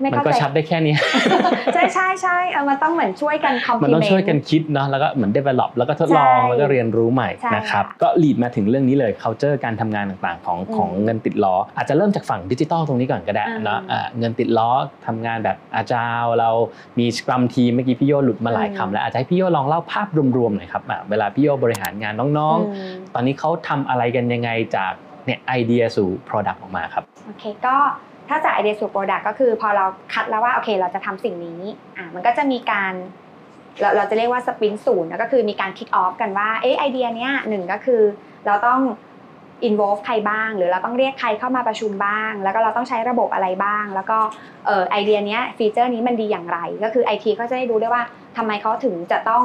[0.00, 0.98] ไม่มันเข้าก็ใจชัดได้แค่เนี้ย
[1.74, 14.70] ใช่ใช่ใช่เออมันต้องเหมือนช่วยกัน complement มันต้องช่วยกันคิดเนาะแล้วก็เหมือน develop แล้วก็ทดลองใช่แล้วก็เรียนรู้ใหม่ใช่นะครับค่ะก็ lead มาถึงเรื่องนี้เลย culture การทำงานต่างๆ ของอืมของเงินติดล้อ อาจจะเริ่มจากฝั่งดิจิทัลตรงนี้ก่อนก็ได้อืมเนาะอ่าเงินติดล้อ
[15.06, 16.50] ทำงานแบบอาจารย์เรา
[16.98, 24.94] มี scrum team เมื่อกี้พี่โยหลุดมาหลายอืมคำแล้วอาจจะให้พี่โยลองเล่าภาพรวมๆหน่อยครับอะเวลาพี่โยบริหารงานน้องอืมๆตอนนี้เขาทำอะไรกันยังไงจาก
[25.28, 27.76] เนี่ยไอเดียสู่ product ออกมาครับโอเคก็
[28.28, 31.60] ถ้าจากไอเดียสู่ product ก็คือพอเราคัดแล้วว่าโอเคเราจะทำสิ่งนี้
[31.96, 32.92] อะมันก็จะมีการ
[33.80, 38.02] เราเราจะเรียกว่า sprint ศูนย์ก็คือมีการ kick off กันว่าเอ๊ะไอเดียเนี้ยหนึ่งก็คือ
[38.46, 38.80] เราต้อง
[39.68, 44.18] involve ใครบ้าง หรือเราต้องเรียกใครเข้ามาประชุมบ้าง แล้วก็เราต้องใช้ระบบอะไรบ้าง แล้วก็
[44.66, 48.02] เออไอเดียเนี้ย feature นี้มันดีอย่างไร ก็คือ IT ก็จะได้รู้ได้ว่า
[48.36, 49.42] ทำไมเขาถึงจะต้อง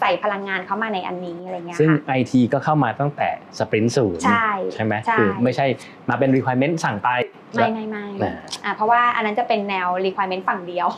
[0.00, 5.66] ใส่พลังงานเข้ามาในอันนี้อะไรเงี้ยซึ่งค่ะ IT ก็เข้ามาตั้งแต่สปรินต์ศูนย์ใช่ใช่ไหมใช่คือไม่ใช่
[6.08, 7.08] มาเป็น requirement สั่งไป
[7.54, 10.88] ไม่ไม่ไม่อ่าอ่าเพราะว่าอันนั้นจะเป็นแนว requirement ฝั่งเดียว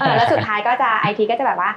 [0.00, 1.70] เออแล้วสุดท้ายก็จะ IT ก็จะแบบว่า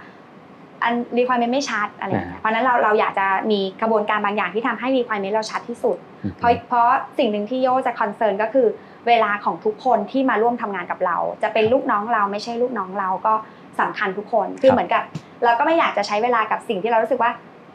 [0.84, 5.98] อัน requirement ไม่ชัดอะไรอย่างเงี้ยเพราะฉะนั้นเราเราอยากจะมีกระบวนการบางอย่างที่ทำให้ requirement เราชัดที่สุด
[6.38, 8.68] เพราะเพราะสิ่งหนึ่งที่โยจะคอนเซิร์นก็คือ
[9.08, 13.34] เวลาของทุกคนที่มาร่วมทำงานกับเรา จะเป็นลูกน้องเราไม่ใช่ลูกน้องเราก็
[13.80, 15.04] สำคัญทุกคนคือเหมือนกับ
[15.46, 17.32] เราก็ไม่อยากจะใช้เวลากับสิ่งที่เรารู้สึกว่า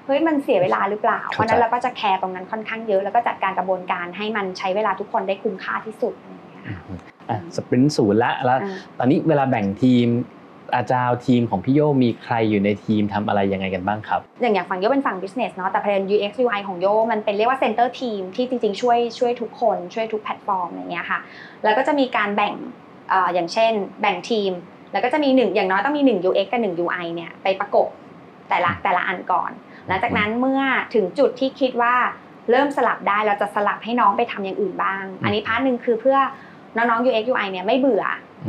[0.07, 6.79] เฮ้ยมันเสียเวลาหรือเปล่า เพราะฉะนั้นเราก็จะแคร์ตรงนั้นค่อนข้างเยอะ แล้วก็จัดการกระบวนการให้มันใช้เวลาทุกคนได้คุ้มค่าที่สุดอะไรอย่างเงี้ยค่ะ
[7.29, 10.09] อะ sprint ศูนย์ละแล้วอ่าตอนนี้เวลาแบ่งทีม
[10.77, 21.21] อาจารย์ทีมของพี่โยมีใครอยู่ในทีมทำอะไรยังไงกันบ้างครับ อย่างอย่างฝั่งโยเป็นฝั่ง business เนาะแต่ประเด็น UX UI ของโยมันเป็นเรียกว่า center team ที่จริงๆ ช่วยช่วยทุกคนช่วยทุกแพลตฟอร์มอย่างเงี้ยค่ะ
[21.65, 22.55] แล้วก็จะมีการแบ่ง
[23.35, 24.53] อย่างเช่น แบ่งทีม
[24.93, 27.89] แล้วก็จะมีหนึ่งอย่างน้อยต้องมี 1 UX กับ1 UI เนี่ยไปประกบ
[28.49, 29.51] แต่ละแต่ละอันก่อน
[29.89, 30.61] หลังจากนั้นเมื่อ
[30.95, 31.95] ถึงจุดที่คิดว่า
[32.51, 36.19] เริ่มสลับได้เราจะสลับให้น้องไปทำอย่างอื่นบ้าง อันนี้ part หนึ่งคือเพื่อ
[36.77, 38.05] น้องๆ UX UI เนี่ยไม่เบื่อ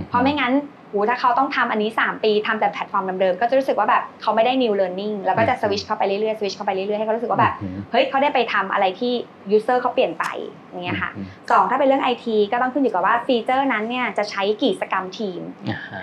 [0.09, 0.53] เพราะไม่งั้น
[0.93, 7.53] ถ้าเขาต้องทำอันนี้ 3 ปีทำแต่แพลตฟอร์มเดิมๆก็จะรู้สึกว่าแบบเขาไม่ได้ new learning แล้วก็จะสวิชเข้าไปเรื่อยๆสวิชเข้าไปเรื่อยๆให้เขารู้สึกว่าแบบ
[7.91, 9.13] เฮ้ยเขาได้ไปทำอะไรที่
[9.55, 10.25] user เขาเปลี่ยนไป
[10.69, 11.11] อย่างเงี้ยค่ะ
[11.51, 15.41] สองถ้าเป็นเรื่อง IT ก็ต้องขึ้นอยู่กับว่า feature นั้นเนี่ยจะใช้กี่ scrum team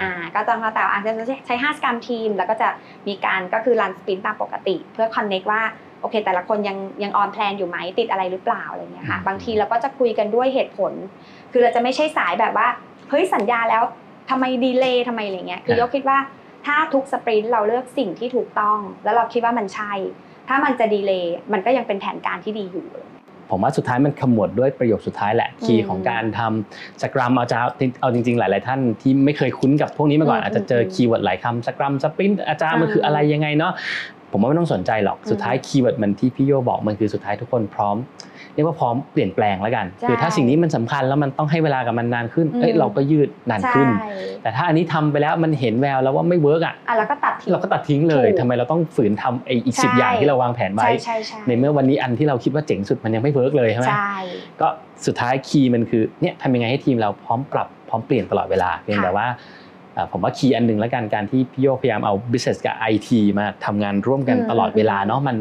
[0.02, 1.12] อ่าก็ต้องแล้วแต่อาจจะ
[1.46, 2.68] ใช้5 scrum team แล้วก็จะ
[3.08, 5.62] มีการก็คือ run sprint ตามปกติ เพื่อ connect ว่า
[6.00, 10.92] โอเค แต่ละคนยังยัง on plan อยู่ไหมติดอะไรหรือเปล่าอะไรเงี้ยค่ะอืมบางทีเราก็จะคุยกันด้วยเหตุผล
[11.52, 12.66] คือเราจะไม่ใช่สายแบบว่า
[13.10, 13.82] เฮ้ยสัญญาแล้ว
[14.30, 16.18] ทำไม delay ทำไมอะไรเงี้ยคือโยคิดว่า
[16.66, 19.92] ถ้าทุก sprint เราเลือกสิ่งที่ถูกต้อง แล้วเราคิดว่ามันใช่
[20.48, 27.58] ถ้ามันจะ delay มันก็ยังเป็นแผนการที่ดีอยู่อะไรเงี้ยผมว่าสุดท้ายมันขมวดด้วยประโยคสุดท้ายแหละคีอืย์มของการทำ scrum เอาจะ
[28.00, 33.72] เอาจริง ๆ หลาย ๆ ท่านที่ไม่เคยคุ้นกับพวกนี้มาก่อนอืมอาจจะเจออืม keyword หลายคำ scrum sprint อาจารย์มันอืมคืออะไรยังไงเนาะ
[34.32, 37.96] ผมว่าไม่ต้องสนใจหรอกอืมสุดท้าย keyword มันที่พี่โยบอกมันคือสุดท้ายทุกคนพร้อม
[38.56, 44.10] เรียกว่าพร้อมเปลี่ยนแปลงแล้วกันใช่คือถ้าสิ่งนี้มันสำคัญแล้วมันต้องให้เวลากับมันนานขึ้นเอ้ยอืมเราก็ยืดนานขึ้นใช่
[44.42, 54.14] แต่ถ้าอันนี้ทำไปแล้วมันเห็นแววแล้วว่าไม่ work อะอะแล้วก็ตัดทิ้งเราก็ตัดทิ้งเลยถูกทำไมเราต้องฝืนทำไอ้อีกสิบใช่อย่างที่เราวางแผนไว้ใช่ใช่ใช่ในเมื่อวันนี้อันที่เราคิดว่าเจ๋งสุดมันยังไม่ work เลยใช่ไหมใช่
[54.60, 54.68] ก็
[55.06, 59.26] สุดท้าย key มันคือเนี่ยทำยังไงให้ทีมเราพร้อมปรับพร้อมเปลี่ยนตลอดเวลาเพียงแต่ว่า
[59.94, 65.36] เอ่อผมว่า key อันหนึ่งแล้วกันการที่พี่โยพยายามเอา business กับ IT มาทำงานร่วมกันอืมตลอดเวลาเนาะมัน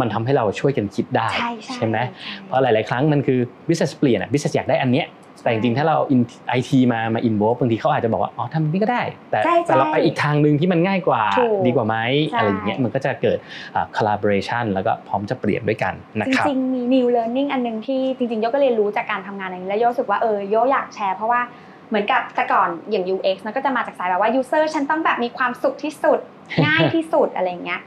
[0.00, 5.08] มันทำให้เราช่วยกันคิดได้ใช่ใช่ไหมใช่เพราะหลาย ๆ ครั้งมันคือ business เปลี่ยนอะ business อยากได้อันเนี้ย
[5.42, 11.96] แต่จริงๆ ถ้าเรา in- IT มามา involve บางทีเขาอาจจะบอกว่า อ๋อทำนี่ก็ได้ แต่ใช่แต่เราไปใช่อีกทางหนึ่งที่มันง่ายกว่าถูกดีกว่าไหม
[12.32, 13.38] ใช่อะไรอย่างเงี้ยมันก็จะเกิด
[13.74, 21.40] อ่า collaboration แล้วก็พร้อมจะเปลี่ยนด้วยกันนะจครับริงๆ มี new learning อันหนึงที่จริงๆโยก็เรียนรู้จากการทำงานอย่างนี้แล้วโยรู้สึกว่าเออโยอยากแชร์เพราะว่า
[21.88, 26.18] เหมือนกับแต่ก่อนอย่าง UX มันก็จะมาจากสายแบบว่า user ฉันต้องแบบมีความสุขที่สุด
[26.66, 27.80] ง่ายที่สุดอะไรอย่างเงี้ย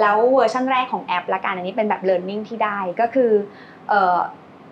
[0.00, 3.30] แล้วเวอร์ชันแรกของแอปละกันอันนี้เป็นแบบ learning ที่ได้ก็คือ
[3.88, 4.18] เอ่อ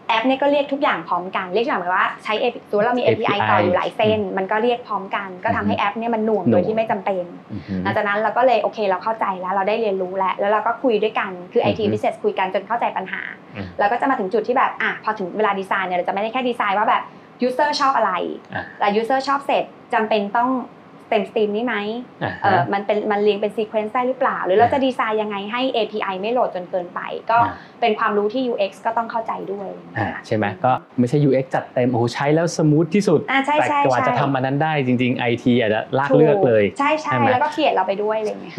[0.08, 13.22] แอปเนี่ยก็เรียกทุกอย่างพร้อมกัน เรียกอย่างเหมือนว่าใช้ API ตัวเรามี API API ต่ออยู่หลายเส้น มันก็เรียกพร้อมกัน ก็ทำให้แอปเนี่ยมันหน่วงโดยที่ไม่จำเป็นอือฮึหลังจากนั้นเราก็เลยโอเคเราเข้าใจแล้วเราได้เรียนรู้แล้ว แล้วเราก็คุยด้วยกันคือ IT อือฮึ Business คุยกันจนเข้าใจปัญหา
[13.56, 17.02] อืมแล้วก็จะมาถึงจุดที่แบบอะพอถึงเวลาดีไซน์เนี่ยเราจะไม่ได้แค่ดีไซน์ว่าแบบ
[17.46, 18.12] user ชอบอะไร
[18.54, 20.50] อะแต่ user ชอบเสร็จจำเป็นต้อง
[20.83, 21.76] เต็ม stream นี้ไหม
[22.22, 27.00] อ่าเอฮะอมันเป็นมันเรียงเป็น sequence ได้หรือเปล่า หรือเราอ่าจะดีไซน์ยังไงให้ API ไม่โหลดจนเกินไป
[27.30, 38.54] ก็อ่าเป็นความรู้ที่ UX ก็ต้องเข้าใจด้วยอ่าใช่ไหมก็ไม่ใช่ UX จัดเต็มโอ้โหใช้แล้วสมูทที่สุดอ่าใช่แต่ใช่กว่าใช่จะทำมันนั้นได้จริงๆ IT อาจจะลากเลือกเลย ใช่ใช่ใช่ไหมแล้วก็เขียนเราไปด้วยอะไรอย่างเงี้ย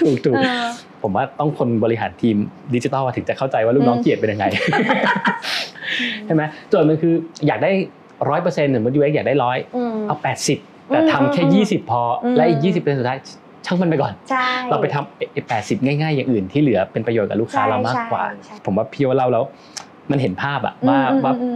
[0.00, 0.66] ถูกถูกเออ
[1.02, 2.36] ผมว่าต้องคนบริหารทีม
[2.74, 4.46] ดิจิทัลถึงจะเข้าใจว่าลูกน้องอืมเกลียดเป็นยังไง
[6.26, 7.14] ใช่ไหมโจทย์มันคือ
[7.46, 7.72] อยากได้
[8.28, 13.18] ร้อยเปอร์เซ็นต์สมมติ UX อยากได้ร้อยอืมเอาแปดสิบ แต่อืมทำแค่อืมยี่สิบพออมและอีกยี่สิบเป็นสุดท้าย
[13.66, 19.44] ช่างมันไปก่อนใช่เราไปทำแปดสิบง่ายๆ อย่างอื่นที่เหลือเป็นประโยชน์กับลูกค้าใช่เรามากกว่าใช่ใช่ผมว่าพี่ว่าเล่าแล้ว
[20.10, 21.48] มันเห็นภาพอะว่าอืมว่าอืมอื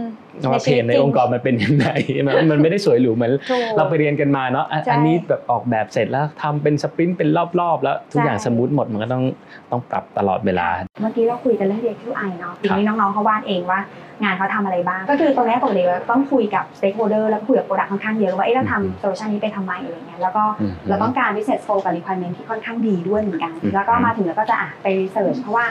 [0.51, 1.87] ว่า pain ในชีวิตจริงองค์กรมันเป็นยังไง
[2.27, 9.23] มันมันไม่ได้สวยหรูเหมือนถูกเราไปเรียนกันมาเนาะอันใช่อันนี้แบบออกแบบเสร็จแล้วทำเป็น sprint เป็นรอบๆ แล้วทุกอย่างใช่ smooth หมดมันก็ต้อง
[9.71, 10.67] ต้องปรับตลอดเวลา
[11.01, 13.79] เมื่อกี้เราคุยกันเรื่อง UX UI เนาะทีนี้น้องๆเขาวาดเองว่า
[14.23, 25.65] งานเขาทำอะไรบ้าง ก็คือตรงนี้ปกติเราต้องคุยกับ stakeholder แล้วก็คุยกับ product ค่อนข้างเยอะว่าเอ๊ะเราอืมทำ solution นี้ไปทำไมอะไรเงี้ยแล้วก็อืมเราต้องการ business flow กับ requirement ที่ค่อนข้างดีด้วยเหมือนกันอืมแล้วก็มาถึงแล้วก็จะอะไป research เพราะว่า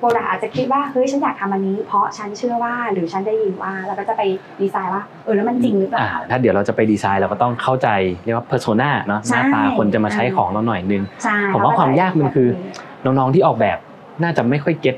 [0.00, 4.22] product อาจจะคิดว่าเฮ้ยฉันอยากทำอันนี้ เพราะฉันเชื่อว่าหรือฉันได้ยินว่าแล้วก็จะไป
[4.62, 7.88] ดีไซน์ว่าเออแล้วมันจริงหรือเปอ่าล่าถ้าเดี๋ยวเราจะไปดีไซน์เราก็ต้องเข้าใจ
[8.24, 12.48] เรียกว่า persona เนาะหใช่น้าตาคนจะมาใช้ของเราหน่อยนึงใช่ผมว่าความยากมันคือ
[13.04, 13.78] น้องๆที่ออกแบบ
[14.22, 14.96] น่าจะไม่ค่อยเก็ต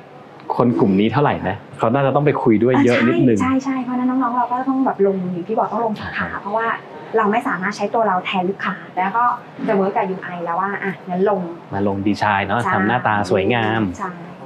[0.57, 6.67] คนกลุ่มนี้เท่าไหร่นะเขาน่าจะต้องไปคุยด้วยเยอะนิดนึงใช่ใช่เพราะฉะนั้นน้องๆเราก็ต้องแบบลงอย่างที่บอกต้องลงสาขาเพราะว่า
[7.17, 9.25] เราไม่สามารถใช้ตัวเราแทนลูกค้าแล้วก็
[9.69, 11.41] จะเวิร์กกับ UI แล้วว่าอะงั้นลง
[11.73, 13.83] มาลงดีไซน์เนาะใช่ทำหน้าตาสวยงาม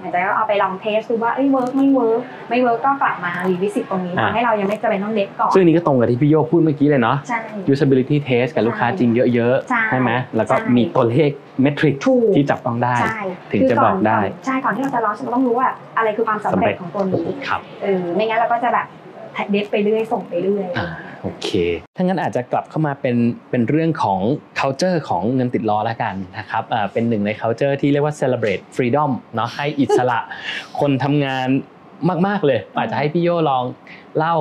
[0.06, 7.38] ใช่แต่ก็เอาไปลอง test ดูว่าเอ้ย work ไม่ work ไม่ work ก็กลับมา revisit ตรงนี้อะทำให้เรายังไม่จำเป็นต้องเล็กก่อนซึ่งอันนี้ก็ตรงกับที่พี่โยพูดเมื่อกี้เลยเนาะใช่
[7.72, 11.30] usability test กับลูกค้าจริงเยอะใช่ๆใช่ไหมแล้วก็ใช่มีตัวเลข
[11.62, 13.20] metric ถูกที่จับต้องได้ใช่
[13.52, 18.86] ถึงจะบอกได้คืนใช่ก่อนที่เราจะลองเราต้องรู้ว่าอะไรคือความสำสำเร็เร็จจของตัวนี้ครับเออไม่งั้นเราก็จะแบบ
[19.50, 20.86] dev ไปเรื่อยส่งไปเรื่อยอ่า
[21.22, 21.48] โอเค
[21.96, 23.16] ถ้างั้นอาจจะกลับเข้ามาเป็น
[23.50, 24.20] เป็นเรื่องของ
[24.60, 30.18] culture ของเงินติดล้อแล้วกันนะครับอ่าเป็นหนึ่งใน culture ที่เรียกว่า celebrate freedom เนาะให้อิสระ
[30.80, 31.48] คนทำงาน
[32.26, 33.64] มาก ๆ เลย อาจจะให้พี่โยลอง
[34.18, 34.36] เล่า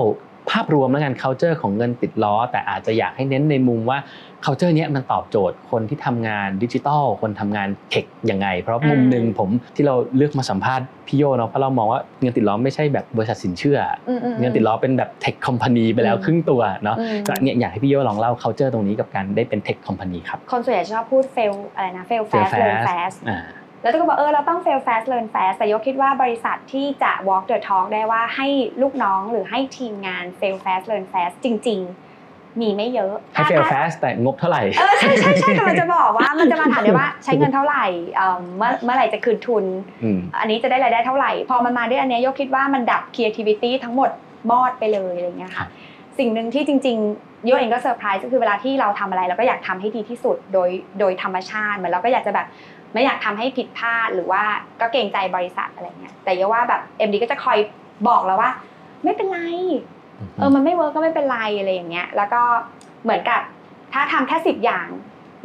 [0.52, 3.98] ภาพรวมแล้วกัน culture ของเงินติดล้อ แต่อาจจะอยากให้เน้นในมุมว่า
[4.46, 23.40] culture เนี้ยมันตอบโจทย์คนที่ทำงานดิจิทัลคนทำงานเทคยังไง เพราะมุมหนึ่งผมที่เราเลือกมาสัมภาษณ์พี่โยเนาะเพราะเรามองว่าเงินติดล้อไม่ใช่แบบบริษัทสินเชื่อออืมๆๆเงินติดล้อเป็นแบบเทคคอมพานีไปแล้วอืมครึ่งตัวเนาะอืมก็เนี่ยอยากให้พี่โยลองเล่า culture ตรงนี้กับการได้เป็นเทคคอมพานีครับคนส่วนใหญ่ชอบพูด fail อะไรนะ fail fail fast learn fast fast อ่า
[23.86, 28.48] แล้วตุ๊กก็บอกเออเราต้อง fail fast learn fast แต่ยกคิดว่าบริษัทที่จะ walk the talk ได้ว่าให้
[28.82, 31.80] ลูกน้องหรือให้ทีมงาน fail fast learn fast จริง
[32.22, 39.66] ๆ มีไม่เยอะให้ fail fast แต่งบเท่าไหร่ เออใช่ใช่ใช่กำลังจะบอกว่ามันจะมาถามได้ว่าใช้เงินเท่าไหร่เอิ่มเมื่อเมื่อไหร่จะคืนทุน
[40.04, 44.10] อืม อันนี้จะได้รายได้เท่าไหร่ พอมันมาด้วยอันเนี้ยยกคิดว่ามันดับ creativity ทั้งหมด
[44.52, 45.70] มอดไปเลยอะไรเงี้ยครัค่ะบ
[46.20, 50.70] สิ่งหนึ่งที่จริงๆโยเองก็เซอร์ไพรส์ก็คือเวลาที่เราทำอะไรเราก็อยากทำให้ดีที่สุดโดย
[51.00, 52.48] โดยธรรมชาติเหมือนเราก็อยากจะแบบ
[52.96, 54.44] ไม่อยากทำให้ผิดพลาดหรือว่า
[54.82, 57.58] ก็เกรงใจบริษัทอะไรเงี้ยแต่โยว่าแบบ MD ก็จะคอย
[58.08, 58.52] บอกเราว่า
[59.04, 59.40] ไม่เป็นไร
[60.38, 62.42] เออมันไม่ work ก็ไม่เป็นไรอะไรอย่างเงี้ย แล้วก็
[63.04, 63.42] เหมือนกับ
[63.94, 64.88] ถ้าทำแค่สิบอย่าง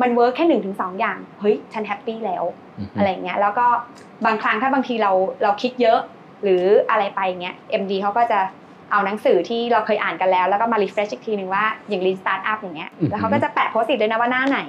[0.03, 2.45] มัน work แค่หนึ่งถึงสองอย่างเฮ้ยฉัน happy แล้ว
[2.97, 3.67] อะไรอย่างเงี้ยแล้วก็
[4.27, 5.99] บางครั้งถ้าบางทีเราเราคิดเยอะ
[6.43, 8.41] หรืออะไรไปเงี้ย MD เขาก็จะ
[8.91, 14.61] เอาหนังสือที่เราเคยอ่านกันแล้ว แล้วก็มา refresh อีกทีหนึ่งว่าอย่าง Lean Startup อย่างเงี้ยอือฮึแล้วเขาก็จะแปะโพสต์อิทเลยนะว่าหน้าไหน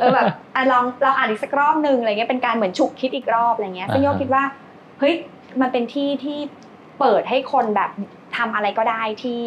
[0.00, 4.42] เออแบบอะลองลองอ่านอีกสักรอบหนึ่งอะไรเงี้ยเป็นการเหมือนฉุกคิดอีกรอบอะไรเงี้ยซึ่งโยคิดว่า
[5.00, 5.14] เฮ้ย
[5.60, 6.38] มันเป็นที่ที่
[7.00, 7.90] เปิดให้คนแบบ
[8.36, 9.40] ทำอะไรก็ได้ที่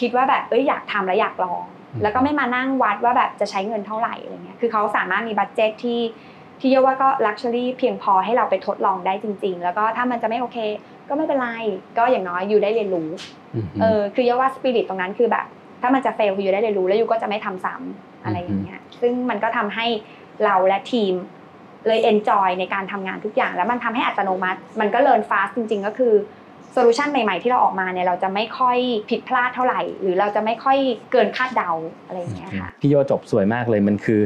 [0.00, 6.00] คิดว่าแบบเอ้ยอยากทำแล้วอยากลองอืมแล้วก็ไม่มานั่งวัดว่าแบบจะใช้เงินเท่าไหร่อะไรเงี้ยคือเขาสามารถมีบัตเจตที่
[6.60, 10.58] ที่เรียกว่าก็ luxury เพียงพอให้เราไปทดลองได้จริง ๆ แล้วก็ถ้ามันจะไม่โอเค
[11.08, 11.48] ก็ไม่เป็นไร
[11.98, 13.08] ก็อย่างน้อย you ได้เรียนรู้
[13.54, 15.46] มเออคือเรียกว่าสปิริตตรงนั้นคือแบบ
[15.80, 19.86] ถ้ามันจะ fail คือ you ได้เรียนรู้แล้ว you ก็จะไม่ทำซ้ำอะไรอย่างเงี้ยซึ่งมันก็ทำให้
[20.44, 21.14] เราและทีม
[21.86, 26.14] เลย enjoy ในการทำงานทุกอย่าง แล้วมันทำให้อัตโนมัติ มันก็ learn fast จริง ๆ ก็คือ
[26.72, 28.78] solution ใหม่ๆที่เราออกมาเนี่ยเราจะไม่ค่อย
[29.10, 30.78] ผิดพลาดเท่าไหร่ หรือเราจะไม่ค่อย
[31.12, 31.70] เกินคาดเดา
[32.06, 34.20] อะไรอย่างเงี้ยค่ะพี่โยจบสวยมากเลยมันคือ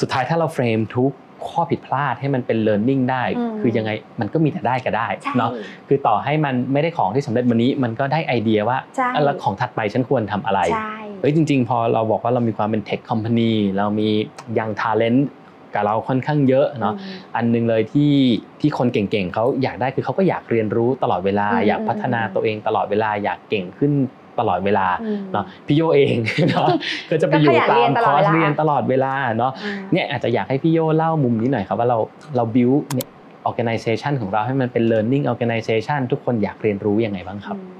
[0.00, 1.12] สุดท้ายถ้าเราเฟรมทุก
[1.48, 5.50] ข้อผิดพลาดให้มันเป็น learning ได้อืมคือยังไงมันก็มีแต่ได้ก็ได้ใช่เนาะ
[5.88, 14.08] คือต่อให้มันไม่ได้ของที่สำเร็จวันนี้มันก็ได้ไอเดียว่าใช่อะแล้วของถัดไปฉันควรทำอะไรใช่เฮ้ยจริง ๆ พอเราบอกว่าเรามีความเป็น tech company เรามี
[14.58, 15.20] ยัง talent
[15.74, 18.12] กับเราค่อนข้างเยอะเนาะอืมอันหนึงเลยที่
[18.60, 23.92] ที่คนเก่งๆเขาอยากได้คือเขาก็อยากเรียนรู้ตลอดเวลาอืมอยากพัฒนาอืมตัวเองตลอดเวลาอยากเก่งขึ้น
[24.38, 26.16] ตลอดเวลาอืมเนาะพี่โยเอง
[26.50, 26.68] เนาะ
[27.10, 31.98] ก็จะไปอยู่ก็ขยันตาเรียมนตคลออดร์สเวลาเรียนตลอดเวลาเนาะอืมเนี่ยอาจจะอยากให้พี่โยเล่ามุมนี้หน่อยครับว่าเรา
[32.36, 33.08] เรา build เนี่ย
[33.50, 37.70] organization ของเราให้มันเป็น learning organization ทุกคนอยากเรียนรู้ยังไงบ้างครับอืม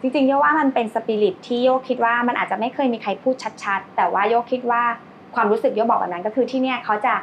[0.00, 4.82] จริงๆโยว่ามันเป็นสปิริตที่โยคิดว่ามันอาจจะไม่เคยมีใครพูดชัด ๆ แต่ว่าโยคิดว่า
[5.34, 7.14] ความรู้สึกโยบอกแบบนั้นก็คือที่เนี่ยเขาจะ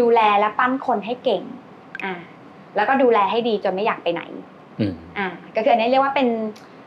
[0.00, 1.42] ดูแลและปั้นคนให้เก่ง
[2.04, 2.14] อ่า
[2.76, 4.22] แล้วก็ดูแลให้ดีจนไม่อยากไปไหน
[4.80, 6.28] อืมอ่าก็คืออันนี้เรียกว่าเป็น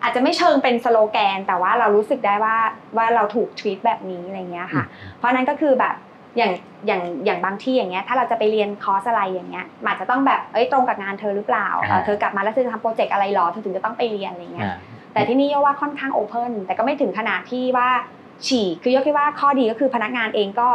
[0.03, 2.55] อาจจะไม่เชิงเป็นสโลแกน แต่ว่าเรารู้สึกได้ว่า
[2.97, 4.83] ว่าเราถูกทวีตแบบนี้อะไรเงี้ยค่ะ
[5.17, 5.95] เพราะฉะนั้นก็คือแบบ
[6.37, 6.51] อย่าง
[6.87, 14.75] อย่างอย่างบางที่อย่างเงี้ยถ้าเราจะไปเรียนคอร์สอะไรอย่างเงี้ยมันอาจจะต้องแบบเอ้ยตรงกับงานเธอหรือเปล่าเอ่ออ่าเธอกลับมาแล้วเธอจะทำ project อะไรหรอเธอถึงจะต้องไปเรียนอะไรเงี้ยอ่า
[15.13, 17.89] แต่ที่นี่โยว่าค่อนข้าง open แต่ก็ไม่ถึงขนาดที่ว่า
[18.47, 20.69] ฉี่คือโยคิดว่าข้อดีก็คือพนักงานเองก็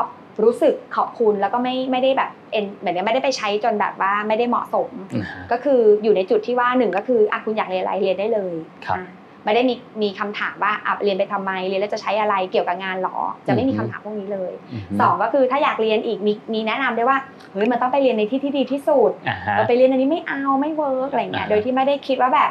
[0.45, 8.55] รู้สึกขอบคุณแล้วก็ไม่ไม่ได้แบบเอ็นเหมือนกับไม่ได้ไปใช้จนแบบว่าไม่ได้เหมาะสมอืมก็คืออยู่ในจุดที่ว่าหนึ่งก็คืออะคุณอยากเรียนอะไรเรียนได้เลย
[8.87, 9.07] ครับอะ
[9.48, 14.52] ไม่ได้มีมีคำถามว่าอะเรียนไปทำไมเรียนแล้วจะใช้อะไรเกี่ยวกับงานหรอ จะไม่มีคำถามพวกนี้เลย
[15.00, 17.18] สองก็คือถ้าอยากเรียนอีกมีมีแนะนำด้วยว่า
[17.52, 22.50] เฮ้ยมันต้องไปเรียนในที่ที่ดีที่สุดอ่าฮะเราไปเรียนอันนี้ไม่เอาไม่ work อะไรเงี้ยอ่าโดยที่ไม่ได้คิดว่าแบบ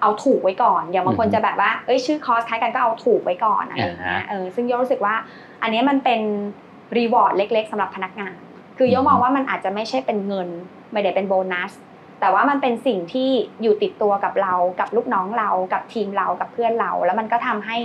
[0.00, 5.14] เอาถูกไว้ก่อน อย่างบางคนอือฮึจะแบบว่าเอ้ยชื่อคอร์สคล้ายกันก็เอาถูกไว้ก่อนอะไรอย่างเงี้ยอ่าฮะเออซึ่งโยรู้สึกว่า
[5.62, 6.20] อันเนี้ยมันเป็น
[6.96, 8.34] reward เล็ก ๆสำหรับพนักงาน
[8.78, 10.48] คือโยอือฮึมองว่ามันอาจจะไม่ใช่เป็นเงิน
[10.92, 11.72] ไม่ได้เป็นโบนัส
[12.20, 13.30] แต่ว่ามันเป็นสิ่งที่
[13.62, 17.76] อยู่ติดตัวกับเรา กับลูกน้องเรา กับทีมเรา กับเพื่อนเรา แล้วมันก็ทำให้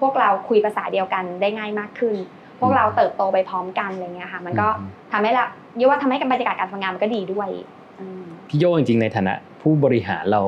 [0.00, 2.16] พวกเราคุยภาษาเดียวกันได้ง่ายมากขึ้น
[2.60, 5.44] พวกเราเติบโตไปพร้อมกันอะไรเงี้ยค่ะ มันก็อืมทำให้เรา
[5.76, 7.48] โยว่าทำให้บรรยากาศการทำงานมันก็ดีด้วย
[8.00, 10.40] อืมพี่โยจริงๆในฐานะ ผู้บริหารเรา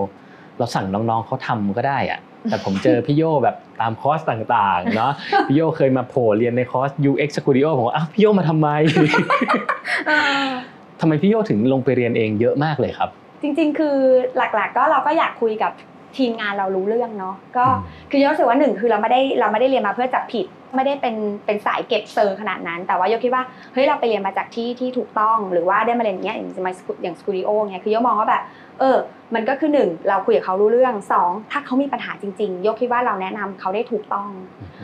[0.59, 5.13] เราสั่งน้องๆเขาทำก็ได้อะแต่ผมเจอพี่โยแบบตามคอร์สต่างๆเนาะ
[5.49, 8.69] พี่โยเคยมาโผล่เรียนในคอร์ส UX Studio ผมว่าอ้าวพี่โยมาทำไม
[10.07, 10.13] เอ
[10.47, 10.49] อ
[11.01, 13.11] ทำไมพี่โยถึงลงไปเรียนเองเยอะมากเลยครับ
[13.43, 13.97] จริง ๆ คือ
[14.37, 15.73] หลักๆ ก็เราก็อยากคุยกับ
[16.17, 17.79] ทีมงานเรารู้เรื่องเนาะก็อืม
[18.11, 28.43] คือโยรู้สึกว่าหนึ่งคือเราไม่ได้เราไม่ได้เรียนมาเพื่อจับผิด ไม่ได้เป็นเป็นสายเก็บเซอร์ขนาดนั้น แต่ว่าโยคิดว่าเฮ้ยเราไปเรียนมาจากที่ที่ถูกต้อง หรือว่าได้มาเรียนอย่างเงี้ยอย่างมาอย่างสตูดิโอเงี้ยคือโยมองว่าแบบ
[28.81, 28.97] เออ
[29.35, 34.29] มันก็คือหนึ่งเราคุยกับเขารู้เรื่องสองถ้าเขามีปัญหาจริงๆ โยคิดว่าเราแนะนำเขาได้ถูกต้อง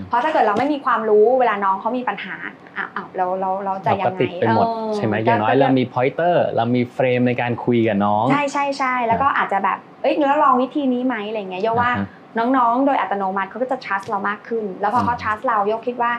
[0.08, 2.34] เพราะถ้าเกิดเราไม่มีความรู้เวลาน้องเขามีปัญหา
[2.76, 16.12] อ้าวอ้าวเราเราเราจะเรายัก็งไงติดไปหมดเออใช่ไหมอย่างน้อยก็เรามี pointer เรามีเฟรมในการคุยกับน้อง ใช่ใช่ใช่แล้วก็อาจจะแบบเอ้ยแล้วลองวิธีนี้ไหมอะไรเงี้ยโยว่าอ่าฮะ น้องๆ โดยอัตโนมัติเขาก็จะ trust เรามากขึ้น แล้วพอเขาอืม trust เราโยคิดว่า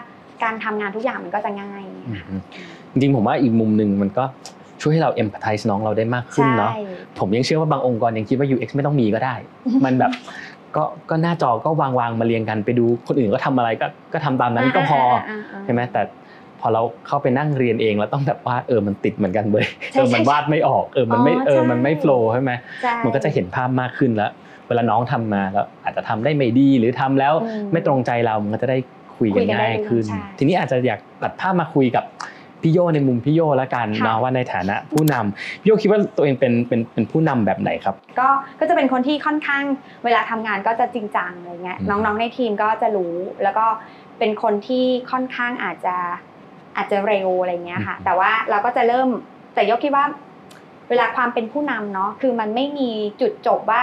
[0.43, 2.41] การทำงานทุกอย่างมันก็จะง่ายอืม
[2.91, 4.23] จริงๆผมว่าอีกมุมหนึ่งมันก็
[4.81, 6.71] ช่วยให้เรา empathize น้องเราได้มากขึ้นใช่เนาะ
[7.19, 9.35] ผมยังเชื่อว่าบางองค์กรยังคิดว่า UX ไม่ต้องมีก็ได้
[9.85, 10.11] มันแบบ
[10.75, 16.01] ก็ก็หน้าจอก็วางวางๆมาเรียงกันไปดูคนอื่นก็ทำอะไรก็ก็ทำตามนั้นก็พอาาาใช่ไหมแต่
[16.59, 22.51] พอเราเข้าไปนั่งเรียนเองเราต้องแบบว่าเออมันติดเหมือนกันเว้ยใช่เออมันใช่วาดไม่ออกเออมันไม่อ๋อเออใช่มันไม่โฟล์ใช่ไหม
[22.83, 24.31] ใช่มันก็จะเห็นภาพมากขึ้นแล้ว
[24.69, 28.77] เวลาน้องทำมาแล้วอาจจะทำได้ไม่ดีหรือทำแล้วอืมไม่ตรงใจเรามันก็จะได้
[29.17, 32.05] คุยกันคุยกันได้ง่ายขึ้นใช่ทีนี้อาจจะอยากตัดภาพมาคุยกับ
[32.61, 38.27] พี่โยในมุมพี่โยแล้วกันค่ะเนาะว่าในฐานะผู้นำพี่โยคิดว่าตัวเองเป็นเป็นเป็นผู้นำแบบไหนครับ ก็
[38.59, 39.63] ก็จะเป็นคนที่ค่อนข้าง
[40.03, 43.65] เวลาทำงานก็จะจริงจังอะไรเงี้ยอืมน้องๆในทีมก็จะรู้แล้วก็
[44.19, 45.95] เป็นคนที่ค่อนข้างอาจจะ
[46.77, 49.07] อาจจะเร็วอะไรเงี้ยค่ะ แต่ว่าเราก็จะเริ่ม
[49.53, 50.05] แต่ยกคิดว่า
[50.89, 52.89] เวลาความเป็นผู้นำเนาะคือมันไม่มี
[53.21, 53.81] จุดจบว่า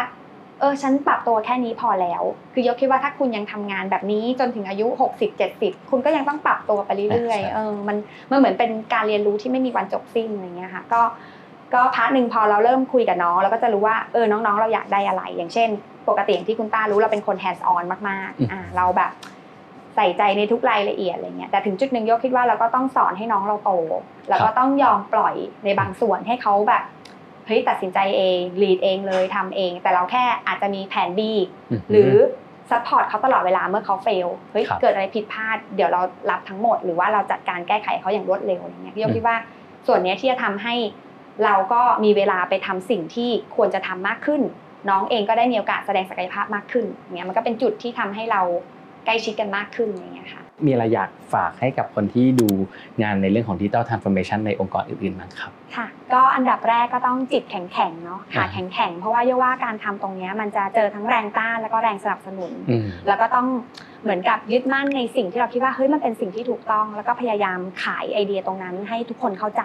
[0.60, 4.86] เออฉันปรับตัวแค่นี้พอแล้ว คือยกคิดว่าถ้าคุณยังทำงานแบบนี้จนถึงอายุ
[5.18, 7.96] 60 70 คุณก็ยังต้องปรับตัวไปเรื่อยใช่ๆเออมัน
[8.30, 11.02] มันเหมือนเป็นการเรียนรู้ที่ไม่มีวันจบสิ้นอะไรเงี้ยค่ะก็
[11.74, 15.68] ก็ part หนึ่งพอเราเริ่มคุยกับน้องเราก็จะรู้ว่าเออน้องๆ เราอยากได้อะไร อย่างเช่น
[16.08, 19.12] ปกติอย่างที่คุณต้ารู้เราเป็นคน hands on มากๆอ่าเราแบบ
[19.96, 23.72] ใส่ใจในทุกรายละเอียดอะไรเงี้ยแต่ถึงจุดหนึ่งโยคิดว่าเราก็ต้องสอนให้น้องเราโต
[24.28, 26.84] แล้วก็ต้องยอมปล่อยในบางส่วนให้เขาแบบ
[27.46, 31.20] เฮ้ยตัดสินใจเอง lead เองเลยทำเอง แต่เราแค่อาจจะมีแผน B
[31.90, 32.12] หรือ
[32.70, 39.36] support เขาตลอดเวลาเมื่อเขา fail เฮ้ยครับเกิดอะไรผิดพลาด เดี๋ยวเรารับทั้งหมด หรือว่าเราจัดการแก้ไขเขาอย่างรวดเร็วอะไรเงี้ยพี่โยอืกมคิดว่า
[39.86, 40.74] ส่วนเนี้ยที่จะทำให้
[41.44, 44.42] เราก็มีเวลาไปทำสิ่งที่ควรจะทำมากขึ้น
[44.90, 48.42] น้องเองก็ได้มีโอกาสแสดงศักยภาพมากขึ้นเนี้ยมันก็เป็นจุดที่ทำให้เรา
[49.06, 52.48] ใกล้ชิดกันมากขึ้นอย่างเงี้ยค่ะมีอะไรอยากฝากให้กับคนที่ดู
[53.02, 63.46] งานในเรื่องของ Digital Transformation ในองค์กรอื่นๆบ้างครับค่ะก็อันดับแรกก็ต้องจิตแข็งๆเนาะขาอ่าแข็งๆเพราะว่าเยาว่าการทำตรงเนี้ยมันจะเจอทั้งแรงต้านแล้วก็แรงสนับสนุนอืมแล้วก็ต้อง
[64.02, 69.62] เหมือนกับยึดมั่นในสิ่งที่เราคิดว่าเฮ้ยมันเป็นสิ่งที่ถูกต้อง แล้วก็พยายามขายไอเดียตรงนั้นให้ทุกคนเข้าใจ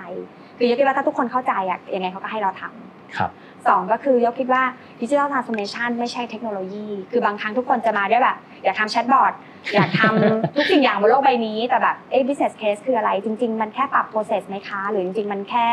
[0.58, 3.32] คือยกคิดว่าถ้าทุกคนเข้าใจอะยังไงเขาก็ให้เราทำครับ
[3.67, 4.63] สองก็คือยกคิดว่า
[5.02, 9.34] ดิจิทัลทรานส์ o r m a t i o n ไม่ใช่เทคโนโลยี คือบางครั้งทุกคนจะมาด้วยแบบ อยากทำแชทบอท
[9.76, 15.65] อยากทำทุกสิ่งอย่างบนโลกใบนี้ แต่แบบเอ๊ะ business case คืออะไร จริง ๆ มันแค่ปรับ process ไหมคะ หรือจริง ๆ มันแค่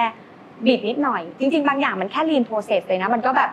[0.67, 3.51] บีบนิดหน่อย จริง ๆ บางอย่างมันแค่ lean process เลยนะ มันก็แบบ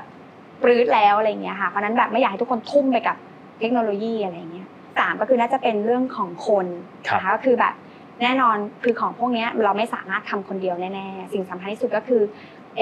[0.62, 3.16] ปรื้ดแล้วอะไรอย่างเงี้ยค่ะ เพราะฉะนั้นแบบไม่อยากให้ทุกคนทุ่มไปกับ
[3.60, 4.68] เทคโนโลยีอะไรอย่างเงี้ย
[4.98, 6.66] สามก็คือน่าจะเป็นเรื่องของคน
[7.08, 7.74] ครับนะคะก็คือแบบ
[8.22, 12.22] แน่นอนคือของพวกเนี้ยเราไม่สามารถทำคนเดียวแน่ๆ สิ่งสำคัญที่สุดก็คือ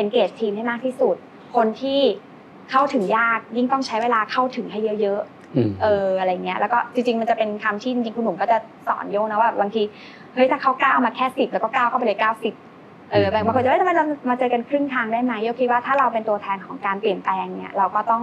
[0.02, 1.16] engage ทีมให้มากที่สุด
[1.56, 2.00] คนที่
[2.72, 5.22] เข้าถึงยากยิ่งต้องใช้เวลาเข้าถึงให้เยอะ
[5.56, 9.82] อืมๆเอออะไรเงี้ยแล้วก็จริงๆมันจะเป็นคำที่จริงๆคุณหนุ่มก็จะสอนโยนะว่าบางที
[10.34, 12.54] เฮ้ยถ้าเขาก้าวมาแค่สิบแล้วก็ก้าวเข้าไปเลยเก้าสิบ
[13.12, 18.22] เอออืมบางคนจะเอ้ยทำไมเรามาเจอกันครึ่งทางได้ไหมโยคิดว่าถ้าเราเป็นตัวแทนของการเปลี่ยนแปลงเนี่ยเราก็ต้อง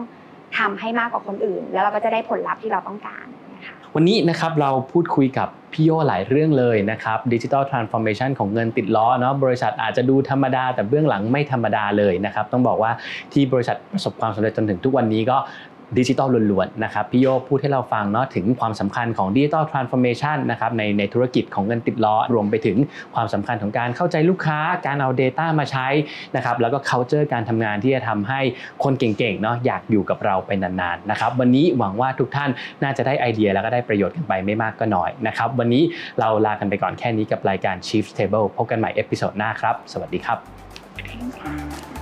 [0.59, 3.40] ทำให้มากกว่าคนอื่น แล้วเราก็จะได้ผลลัพธ์ที่เราต้องการนะคะ
[3.97, 12.93] วันนี้นะครับเราพูดคุยกับพี่โยหลายเรื่องเลยนะครับ digital transformation ของเงินติดล้อเนาะบริษัทอาจจะดูธรรมดาแต่เบื้องหลังไม่ธรรมดาเลยนะครับต้องบอกว่า
[13.33, 15.37] ที่บริษัทประสบความสำเร็จจนถึงทุกวันนี้ก็
[15.99, 22.77] ดิจิตอลล้วนๆนะครับพี่โยพูดให้เราฟังเนาะถึงความสำคัญของดิจิ t a ลทรานส์ฟอร์เมชันนะครับในในธุรกิจของเงินติดล้อรวมไปถึง
[23.15, 25.87] ความสำคัญของการเข้าใจลูกค้าการเอา Data มาใช้
[26.37, 28.41] นะครับแล้วก็ culture การทำงานที่จะทำให้
[28.85, 32.51] คนเก่งๆเนาะอยากอยู่กับเราไปนานๆนะครับวันนี้หวังว่าทุกท่าน
[32.83, 35.83] น่าจะได้ไอเดียแล้วก็ได้ประโยชน์กันไปไม่มากก็น้อยนะครับวันนี้
[36.21, 40.39] เราลากันไปก่อนแค่นี้กับรายการ Chief Table พบกันใหม่ episode หน้าครับ สวัสดีครับ
[40.97, 42.00] ขอบคุณค่ะ